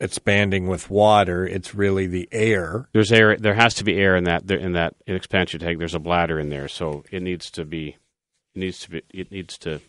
expanding 0.00 0.66
with 0.66 0.90
water; 0.90 1.46
it's 1.46 1.74
really 1.74 2.06
the 2.06 2.28
air. 2.32 2.88
There's 2.92 3.12
air. 3.12 3.36
There 3.36 3.54
has 3.54 3.74
to 3.74 3.84
be 3.84 3.96
air 3.96 4.16
in 4.16 4.24
that 4.24 4.50
in 4.50 4.72
that 4.72 4.94
expansion 5.06 5.60
tank. 5.60 5.78
There's 5.78 5.94
a 5.94 5.98
bladder 5.98 6.38
in 6.38 6.48
there, 6.48 6.68
so 6.68 7.04
it 7.10 7.22
needs 7.22 7.50
to 7.52 7.64
be. 7.64 7.96
It 8.54 8.58
needs 8.58 8.80
to 8.80 8.90
be. 8.90 9.02
It 9.12 9.30
needs 9.30 9.58
to 9.58 9.80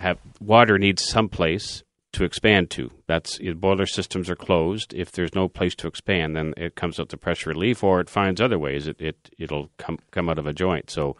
have 0.00 0.18
water. 0.40 0.78
Needs 0.78 1.04
some 1.04 1.28
place 1.28 1.82
to 2.12 2.24
expand 2.24 2.70
to. 2.70 2.90
That's 3.06 3.38
if 3.40 3.56
boiler 3.56 3.86
systems 3.86 4.30
are 4.30 4.36
closed. 4.36 4.94
If 4.94 5.12
there's 5.12 5.34
no 5.34 5.48
place 5.48 5.74
to 5.76 5.86
expand, 5.88 6.36
then 6.36 6.54
it 6.56 6.76
comes 6.76 7.00
out 7.00 7.08
the 7.08 7.16
pressure 7.16 7.50
relief, 7.50 7.82
or 7.82 8.00
it 8.00 8.08
finds 8.10 8.40
other 8.40 8.58
ways. 8.58 8.86
It 8.86 9.00
it 9.00 9.30
it'll 9.38 9.70
come 9.78 9.98
come 10.10 10.28
out 10.28 10.38
of 10.38 10.46
a 10.46 10.52
joint. 10.52 10.90
So 10.90 11.16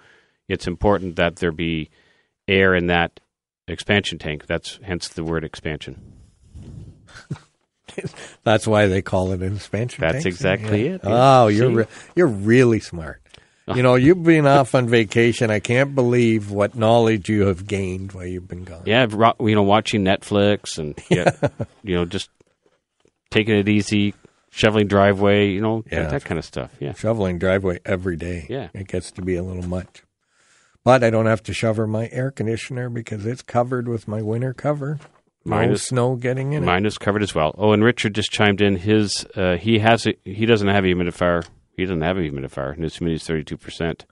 it's 0.48 0.66
important 0.66 1.16
that 1.16 1.36
there 1.36 1.52
be 1.52 1.90
air 2.46 2.74
in 2.74 2.86
that 2.88 3.20
expansion 3.66 4.18
tank. 4.18 4.46
That's 4.46 4.78
hence 4.82 5.08
the 5.08 5.24
word 5.24 5.44
expansion. 5.44 6.12
That's 8.44 8.66
why 8.66 8.86
they 8.86 9.02
call 9.02 9.32
it 9.32 9.42
an 9.42 9.54
expansion 9.56 10.00
That's 10.02 10.14
tank. 10.24 10.26
exactly 10.26 10.86
it, 10.88 11.00
yeah. 11.04 11.42
Oh, 11.42 11.48
you're 11.48 11.70
re- 11.70 11.86
you're 12.16 12.26
really 12.26 12.80
smart. 12.80 13.20
You 13.66 13.82
know, 13.82 13.94
you've 13.94 14.22
been 14.22 14.46
off 14.46 14.74
on 14.74 14.88
vacation. 14.88 15.50
I 15.50 15.58
can't 15.60 15.94
believe 15.94 16.50
what 16.50 16.74
knowledge 16.74 17.28
you 17.30 17.46
have 17.46 17.66
gained 17.66 18.12
while 18.12 18.26
you've 18.26 18.46
been 18.48 18.64
gone. 18.64 18.82
Yeah, 18.84 19.06
you 19.40 19.54
know, 19.54 19.62
watching 19.62 20.04
Netflix 20.04 20.76
and 20.78 20.98
yeah, 21.08 21.30
you 21.82 21.94
know, 21.94 22.04
just 22.04 22.28
taking 23.30 23.56
it 23.56 23.68
easy, 23.68 24.14
shoveling 24.50 24.86
driveway, 24.86 25.48
you 25.50 25.60
know, 25.62 25.82
Yeah. 25.90 26.02
that, 26.02 26.10
that 26.10 26.24
kind 26.24 26.38
of 26.38 26.44
stuff. 26.44 26.72
Yeah, 26.78 26.92
Shoveling 26.92 27.38
driveway 27.38 27.80
every 27.86 28.16
day. 28.16 28.46
Yeah. 28.50 28.68
It 28.74 28.86
gets 28.88 29.10
to 29.12 29.22
be 29.22 29.34
a 29.36 29.42
little 29.42 29.66
much. 29.66 30.02
But 30.84 31.02
I 31.02 31.08
don't 31.08 31.26
have 31.26 31.42
to 31.44 31.54
shovel 31.54 31.86
my 31.86 32.10
air 32.12 32.30
conditioner 32.30 32.90
because 32.90 33.24
it's 33.24 33.40
covered 33.42 33.88
with 33.88 34.06
my 34.06 34.20
winter 34.20 34.52
cover. 34.52 34.98
Mine 35.46 35.68
no 35.68 35.74
is- 35.74 35.82
snow 35.82 36.16
getting 36.16 36.52
in 36.52 36.64
mine 36.64 36.84
is 36.86 36.98
covered 36.98 37.22
as 37.22 37.34
well. 37.34 37.54
Oh, 37.56 37.72
and 37.72 37.82
Richard 37.82 38.14
just 38.14 38.30
chimed 38.30 38.60
in. 38.60 38.76
His 38.76 39.26
uh, 39.34 39.56
he 39.56 39.78
has 39.78 40.06
a, 40.06 40.14
he 40.24 40.44
doesn't 40.46 40.68
have 40.68 40.84
a 40.84 40.88
humidifier. 40.88 41.46
He 41.76 41.84
doesn't 41.84 42.02
have 42.02 42.16
a 42.16 42.20
humidifier, 42.20 42.72
and 42.74 42.82
his 42.84 42.96
humidity 42.96 43.16
is 43.16 43.26
thirty 43.26 43.44
two 43.44 43.56
percent. 43.56 44.06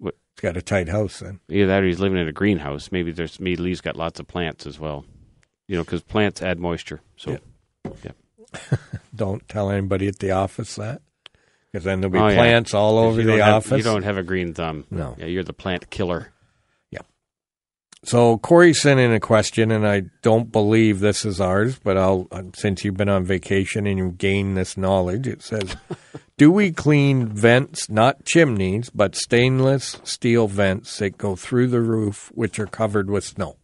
He's 0.00 0.40
got 0.40 0.56
a 0.56 0.62
tight 0.62 0.88
house 0.88 1.18
then. 1.20 1.40
Either 1.50 1.66
that, 1.66 1.82
or 1.82 1.86
he's 1.86 2.00
living 2.00 2.18
in 2.18 2.26
a 2.26 2.32
greenhouse. 2.32 2.90
Maybe 2.90 3.12
there's 3.12 3.38
maybe 3.38 3.56
Lee's 3.56 3.80
got 3.82 3.96
lots 3.96 4.18
of 4.18 4.26
plants 4.26 4.66
as 4.66 4.78
well. 4.80 5.04
You 5.68 5.76
know, 5.76 5.84
because 5.84 6.02
plants 6.02 6.40
add 6.42 6.58
moisture. 6.58 7.00
So 7.16 7.38
yeah. 8.04 8.12
Don't 9.14 9.46
tell 9.48 9.70
anybody 9.70 10.08
at 10.08 10.18
the 10.18 10.30
office 10.32 10.76
that. 10.76 11.02
Because 11.70 11.84
then 11.84 12.00
there'll 12.00 12.12
be 12.12 12.18
Oh, 12.18 12.28
yeah. 12.28 12.34
plants 12.36 12.74
all 12.74 12.98
over 12.98 13.22
the 13.22 13.42
have- 13.44 13.54
office. 13.54 13.78
You 13.78 13.82
don't 13.84 14.02
have 14.02 14.18
a 14.18 14.22
green 14.22 14.52
thumb. 14.54 14.84
No. 14.90 15.14
Yeah, 15.18 15.26
you're 15.26 15.42
the 15.44 15.52
plant 15.54 15.88
killer. 15.90 16.32
So 18.04 18.38
Corey 18.38 18.74
sent 18.74 18.98
in 18.98 19.12
a 19.12 19.20
question, 19.20 19.70
and 19.70 19.86
I 19.86 20.02
don't 20.22 20.50
believe 20.50 20.98
this 20.98 21.24
is 21.24 21.40
ours, 21.40 21.78
but 21.78 21.96
I'll 21.96 22.26
uh, 22.32 22.42
since 22.54 22.84
you've 22.84 22.96
been 22.96 23.08
on 23.08 23.24
vacation 23.24 23.86
and 23.86 23.96
you've 23.96 24.18
gained 24.18 24.56
this 24.56 24.76
knowledge, 24.76 25.28
it 25.28 25.40
says, 25.40 25.76
"Do 26.36 26.50
we 26.50 26.72
clean 26.72 27.26
vents, 27.28 27.88
not 27.88 28.24
chimneys, 28.24 28.90
but 28.90 29.14
stainless 29.14 30.00
steel 30.02 30.48
vents 30.48 30.98
that 30.98 31.16
go 31.16 31.36
through 31.36 31.68
the 31.68 31.80
roof, 31.80 32.32
which 32.34 32.58
are 32.58 32.66
covered 32.66 33.08
with 33.08 33.22
snow?" 33.24 33.56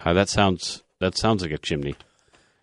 Uh, 0.00 0.14
that 0.14 0.30
sounds 0.30 0.82
that 0.98 1.18
sounds 1.18 1.42
like 1.42 1.52
a 1.52 1.58
chimney. 1.58 1.94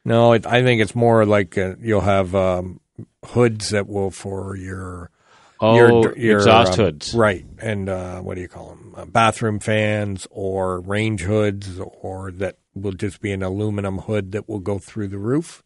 No, 0.03 0.33
it, 0.33 0.47
I 0.47 0.63
think 0.63 0.81
it's 0.81 0.95
more 0.95 1.23
like 1.23 1.55
uh, 1.55 1.75
you'll 1.79 2.01
have 2.01 2.33
um, 2.33 2.79
hoods 3.25 3.69
that 3.69 3.87
will 3.87 4.09
for 4.09 4.55
your 4.55 5.11
Oh, 5.63 5.75
your, 5.75 6.17
your 6.17 6.37
exhaust 6.39 6.73
um, 6.79 6.85
hoods. 6.85 7.13
right? 7.13 7.45
And 7.59 7.87
uh, 7.89 8.19
what 8.21 8.35
do 8.35 8.41
you 8.41 8.47
call 8.47 8.69
them? 8.69 8.93
Uh, 8.97 9.05
bathroom 9.05 9.59
fans 9.59 10.27
or 10.31 10.79
range 10.81 11.21
hoods, 11.21 11.79
or 11.79 12.31
that 12.31 12.57
will 12.75 12.91
just 12.93 13.21
be 13.21 13.31
an 13.31 13.41
aluminum 13.43 13.99
hood 13.99 14.31
that 14.33 14.49
will 14.49 14.59
go 14.59 14.77
through 14.79 15.07
the 15.07 15.17
roof. 15.17 15.63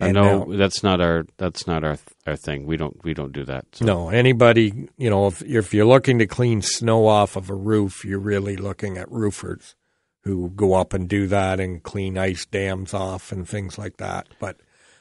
Uh, 0.00 0.04
And 0.06 0.14
no, 0.14 0.44
now- 0.44 0.56
that's 0.56 0.82
not 0.82 1.00
our 1.00 1.26
that's 1.38 1.66
not 1.66 1.82
our 1.84 1.96
our 2.26 2.36
thing. 2.36 2.66
We 2.66 2.76
don't 2.76 3.02
we 3.02 3.14
don't 3.14 3.32
do 3.32 3.44
that. 3.46 3.64
So. 3.72 3.84
No, 3.84 4.08
anybody, 4.10 4.88
you 4.96 5.10
know, 5.10 5.26
if, 5.26 5.42
if 5.42 5.74
you're 5.74 5.86
looking 5.86 6.18
to 6.20 6.26
clean 6.26 6.62
snow 6.62 7.06
off 7.06 7.34
of 7.36 7.50
a 7.50 7.54
roof, 7.54 8.04
you're 8.04 8.18
really 8.20 8.56
looking 8.56 8.96
at 8.98 9.10
roofers 9.10 9.74
who 10.22 10.50
go 10.50 10.74
up 10.74 10.92
and 10.92 11.08
do 11.08 11.26
that 11.28 11.58
and 11.58 11.82
clean 11.82 12.18
ice 12.18 12.44
dams 12.46 12.92
off 12.94 13.32
and 13.32 13.48
things 13.48 13.78
like 13.78 13.96
that. 13.96 14.28
But 14.38 14.58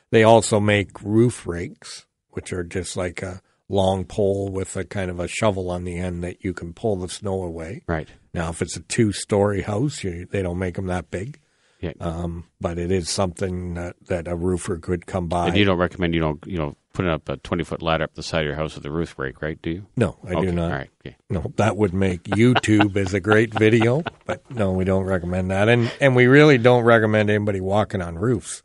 they 0.09 0.23
also 0.23 0.59
make 0.59 1.01
roof 1.03 1.45
rakes, 1.45 2.05
which 2.29 2.53
are 2.53 2.63
just 2.63 2.95
like 2.97 3.21
a 3.21 3.41
long 3.69 4.05
pole 4.05 4.49
with 4.49 4.75
a 4.77 4.83
kind 4.83 5.11
of 5.11 5.19
a 5.19 5.27
shovel 5.27 5.69
on 5.69 5.83
the 5.83 5.97
end 5.97 6.23
that 6.23 6.43
you 6.43 6.53
can 6.53 6.73
pull 6.73 6.95
the 6.95 7.09
snow 7.09 7.43
away. 7.43 7.83
Right. 7.87 8.07
Now, 8.33 8.49
if 8.49 8.61
it's 8.61 8.77
a 8.77 8.81
two 8.81 9.11
story 9.11 9.61
house, 9.61 10.03
you, 10.03 10.25
they 10.25 10.41
don't 10.41 10.59
make 10.59 10.75
them 10.75 10.87
that 10.87 11.11
big. 11.11 11.39
Yeah. 11.79 11.93
Um, 11.99 12.45
but 12.59 12.79
it 12.79 12.91
is 12.91 13.09
something 13.09 13.75
that, 13.75 13.95
that 14.07 14.27
a 14.27 14.35
roofer 14.35 14.77
could 14.77 15.05
come 15.05 15.27
by. 15.27 15.49
and 15.49 15.57
you 15.57 15.65
don't 15.65 15.77
recommend 15.77 16.15
you 16.15 16.21
know 16.21 16.39
you 16.45 16.57
know 16.57 16.75
putting 16.93 17.11
up 17.11 17.29
a 17.29 17.37
twenty 17.37 17.63
foot 17.63 17.83
ladder 17.83 18.05
up 18.05 18.15
the 18.15 18.23
side 18.23 18.41
of 18.41 18.47
your 18.47 18.55
house 18.55 18.73
with 18.73 18.85
a 18.85 18.89
roof 18.89 19.19
rake, 19.19 19.43
right? 19.43 19.61
Do 19.61 19.69
you? 19.69 19.85
no, 19.95 20.17
I 20.23 20.33
okay. 20.33 20.47
do 20.47 20.51
not. 20.53 20.71
All 20.71 20.77
right. 20.77 20.89
Okay. 21.05 21.15
No, 21.29 21.53
that 21.57 21.77
would 21.77 21.93
make 21.93 22.23
YouTube 22.23 22.95
as 22.97 23.13
a 23.13 23.19
great 23.19 23.53
video, 23.53 24.01
but 24.25 24.49
no, 24.49 24.71
we 24.71 24.85
don't 24.85 25.03
recommend 25.05 25.51
that. 25.51 25.69
And 25.69 25.91
and 26.01 26.15
we 26.15 26.25
really 26.25 26.57
don't 26.57 26.83
recommend 26.83 27.29
anybody 27.29 27.61
walking 27.61 28.01
on 28.01 28.17
roofs 28.17 28.63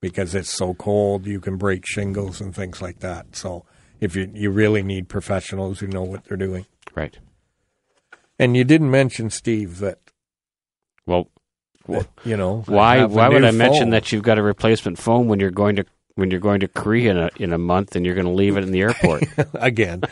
because 0.00 0.34
it's 0.34 0.50
so 0.50 0.72
cold 0.72 1.26
you 1.26 1.40
can 1.40 1.58
break 1.58 1.84
shingles 1.86 2.40
and 2.40 2.54
things 2.54 2.80
like 2.80 3.00
that. 3.00 3.36
So 3.36 3.66
if 4.04 4.14
you 4.14 4.30
you 4.32 4.50
really 4.50 4.82
need 4.82 5.08
professionals 5.08 5.80
who 5.80 5.86
know 5.86 6.02
what 6.02 6.24
they're 6.24 6.36
doing. 6.36 6.66
Right. 6.94 7.18
And 8.38 8.56
you 8.56 8.64
didn't 8.64 8.90
mention 8.90 9.30
Steve 9.30 9.78
that, 9.78 9.98
Well, 11.06 11.28
that, 11.88 12.08
you 12.24 12.36
know 12.36 12.62
why 12.66 13.04
why 13.04 13.28
would 13.28 13.44
I 13.44 13.50
mention 13.50 13.90
that 13.90 14.12
you've 14.12 14.22
got 14.22 14.38
a 14.38 14.42
replacement 14.42 14.98
phone 14.98 15.28
when 15.28 15.40
you're 15.40 15.50
going 15.50 15.76
to 15.76 15.84
when 16.16 16.30
you're 16.30 16.40
going 16.40 16.60
to 16.60 16.68
Korea 16.68 17.10
in 17.10 17.18
a 17.18 17.30
in 17.36 17.52
a 17.52 17.58
month 17.58 17.96
and 17.96 18.04
you're 18.06 18.14
going 18.14 18.26
to 18.26 18.32
leave 18.32 18.56
it 18.56 18.64
in 18.64 18.72
the 18.72 18.80
airport? 18.82 19.24
again? 19.54 20.02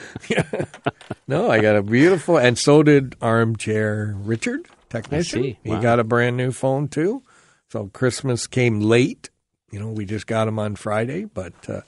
no, 1.28 1.50
I 1.50 1.60
got 1.60 1.76
a 1.76 1.82
beautiful, 1.82 2.36
and 2.38 2.58
so 2.58 2.82
did 2.82 3.16
armchair 3.20 4.14
Richard 4.18 4.68
technician. 4.90 5.42
see. 5.42 5.58
He 5.64 5.76
got 5.78 5.98
a 5.98 6.04
brand 6.04 6.36
new 6.36 6.52
phone 6.52 6.88
too. 6.88 7.22
So 7.70 7.90
Christmas 7.92 8.46
came 8.46 8.80
late. 8.80 9.30
You 9.70 9.80
know, 9.80 9.88
we 9.88 10.04
just 10.04 10.26
got 10.26 10.46
him 10.48 10.58
on 10.58 10.76
Friday, 10.76 11.24
but 11.24 11.54
uh, 11.68 11.80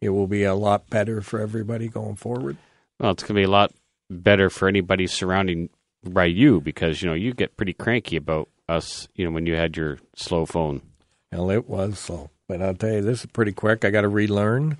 it 0.00 0.10
will 0.10 0.26
be 0.26 0.44
a 0.44 0.54
lot 0.54 0.88
better 0.90 1.20
for 1.20 1.40
everybody 1.40 1.88
going 1.88 2.16
forward. 2.16 2.56
well, 3.00 3.12
it's 3.12 3.22
going 3.22 3.34
to 3.36 3.40
be 3.40 3.44
a 3.44 3.50
lot 3.50 3.72
better 4.10 4.50
for 4.50 4.68
anybody 4.68 5.06
surrounding 5.06 5.68
by 6.04 6.24
you 6.26 6.60
because 6.60 7.02
you 7.02 7.08
know 7.08 7.14
you 7.14 7.32
get 7.34 7.56
pretty 7.56 7.72
cranky 7.72 8.16
about 8.16 8.48
us. 8.68 9.08
You 9.14 9.24
know 9.24 9.32
when 9.32 9.46
you 9.46 9.56
had 9.56 9.76
your 9.76 9.98
slow 10.14 10.46
phone. 10.46 10.82
Well, 11.32 11.50
it 11.50 11.68
was 11.68 11.98
slow, 11.98 12.30
But 12.48 12.62
I'll 12.62 12.74
tell 12.74 12.92
you, 12.92 13.02
this 13.02 13.20
is 13.20 13.26
pretty 13.26 13.52
quick. 13.52 13.84
I 13.84 13.90
got 13.90 14.02
to 14.02 14.08
relearn, 14.08 14.78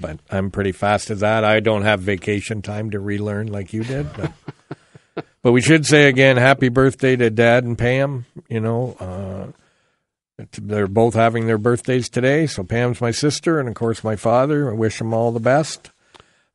but 0.00 0.18
I'm 0.30 0.50
pretty 0.50 0.72
fast 0.72 1.10
at 1.10 1.18
that. 1.20 1.44
I 1.44 1.60
don't 1.60 1.82
have 1.82 2.00
vacation 2.00 2.62
time 2.62 2.90
to 2.90 2.98
relearn 2.98 3.48
like 3.48 3.72
you 3.72 3.84
did. 3.84 4.08
But, 4.14 5.24
but 5.42 5.52
we 5.52 5.60
should 5.60 5.84
say 5.86 6.08
again, 6.08 6.38
happy 6.38 6.70
birthday 6.70 7.14
to 7.16 7.28
Dad 7.30 7.64
and 7.64 7.76
Pam. 7.76 8.24
You 8.48 8.60
know, 8.60 8.96
uh, 8.98 9.52
they're 10.38 10.86
both 10.86 11.14
having 11.14 11.46
their 11.46 11.58
birthdays 11.58 12.08
today. 12.08 12.46
So 12.46 12.62
Pam's 12.62 13.00
my 13.00 13.10
sister, 13.10 13.58
and 13.58 13.68
of 13.68 13.74
course 13.74 14.04
my 14.04 14.16
father. 14.16 14.70
I 14.70 14.74
wish 14.74 14.98
them 14.98 15.14
all 15.14 15.32
the 15.32 15.40
best. 15.40 15.90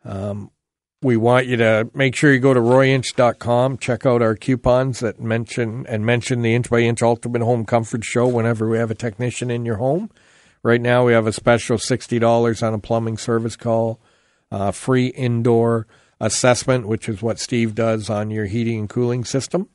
Um, 0.05 0.51
we 1.03 1.17
want 1.17 1.47
you 1.47 1.57
to 1.57 1.89
make 1.95 2.15
sure 2.15 2.31
you 2.31 2.39
go 2.39 2.53
to 2.53 2.59
royinch.com, 2.59 3.79
check 3.79 4.05
out 4.05 4.21
our 4.21 4.35
coupons 4.35 4.99
that 4.99 5.19
mention 5.19 5.85
and 5.87 6.05
mention 6.05 6.43
the 6.43 6.53
inch 6.53 6.69
by 6.69 6.81
inch 6.81 7.01
ultimate 7.01 7.41
home 7.41 7.65
comfort 7.65 8.03
show 8.03 8.27
whenever 8.27 8.69
we 8.69 8.77
have 8.77 8.91
a 8.91 8.95
technician 8.95 9.49
in 9.49 9.65
your 9.65 9.77
home. 9.77 10.11
Right 10.61 10.81
now 10.81 11.03
we 11.05 11.13
have 11.13 11.25
a 11.25 11.33
special 11.33 11.77
$60 11.77 12.61
on 12.61 12.75
a 12.75 12.79
plumbing 12.79 13.17
service 13.17 13.55
call, 13.55 13.99
uh, 14.51 14.69
free 14.69 15.07
indoor 15.07 15.87
assessment, 16.19 16.87
which 16.87 17.09
is 17.09 17.23
what 17.23 17.39
Steve 17.39 17.73
does 17.73 18.07
on 18.07 18.29
your 18.29 18.45
heating 18.45 18.77
and 18.77 18.89
cooling 18.89 19.25
system. 19.25 19.69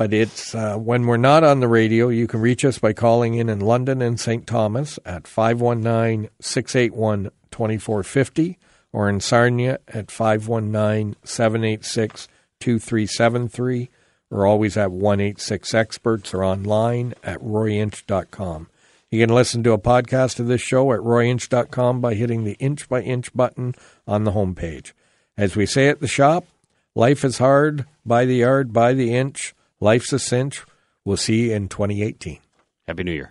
But 0.00 0.14
it's 0.14 0.54
uh, 0.54 0.78
when 0.78 1.06
we're 1.06 1.18
not 1.18 1.44
on 1.44 1.60
the 1.60 1.68
radio, 1.68 2.08
you 2.08 2.26
can 2.26 2.40
reach 2.40 2.64
us 2.64 2.78
by 2.78 2.94
calling 2.94 3.34
in 3.34 3.50
in 3.50 3.60
London 3.60 4.00
and 4.00 4.18
St. 4.18 4.46
Thomas 4.46 4.98
at 5.04 5.26
519 5.26 6.30
681 6.40 7.24
2450 7.50 8.58
or 8.94 9.10
in 9.10 9.20
Sarnia 9.20 9.78
at 9.88 10.10
519 10.10 11.16
786 11.22 12.28
2373. 12.60 13.90
We're 14.30 14.46
always 14.46 14.78
at 14.78 14.90
186 14.90 15.74
Experts 15.74 16.32
or 16.32 16.44
online 16.44 17.12
at 17.22 17.38
royinch.com. 17.40 18.70
You 19.10 19.26
can 19.26 19.34
listen 19.34 19.62
to 19.64 19.72
a 19.72 19.78
podcast 19.78 20.40
of 20.40 20.46
this 20.46 20.62
show 20.62 20.94
at 20.94 21.00
royinch.com 21.00 22.00
by 22.00 22.14
hitting 22.14 22.44
the 22.44 22.56
inch 22.58 22.88
by 22.88 23.02
inch 23.02 23.34
button 23.34 23.74
on 24.08 24.24
the 24.24 24.32
homepage. 24.32 24.92
As 25.36 25.56
we 25.56 25.66
say 25.66 25.88
at 25.90 26.00
the 26.00 26.08
shop, 26.08 26.46
life 26.94 27.22
is 27.22 27.36
hard, 27.36 27.84
by 28.06 28.24
the 28.24 28.36
yard, 28.36 28.72
by 28.72 28.94
the 28.94 29.14
inch, 29.14 29.54
life's 29.80 30.12
a 30.12 30.18
cinch. 30.18 30.64
We'll 31.04 31.16
see 31.16 31.48
you 31.48 31.54
in 31.54 31.68
2018. 31.68 32.38
Happy 32.86 33.02
New 33.02 33.12
Year. 33.12 33.28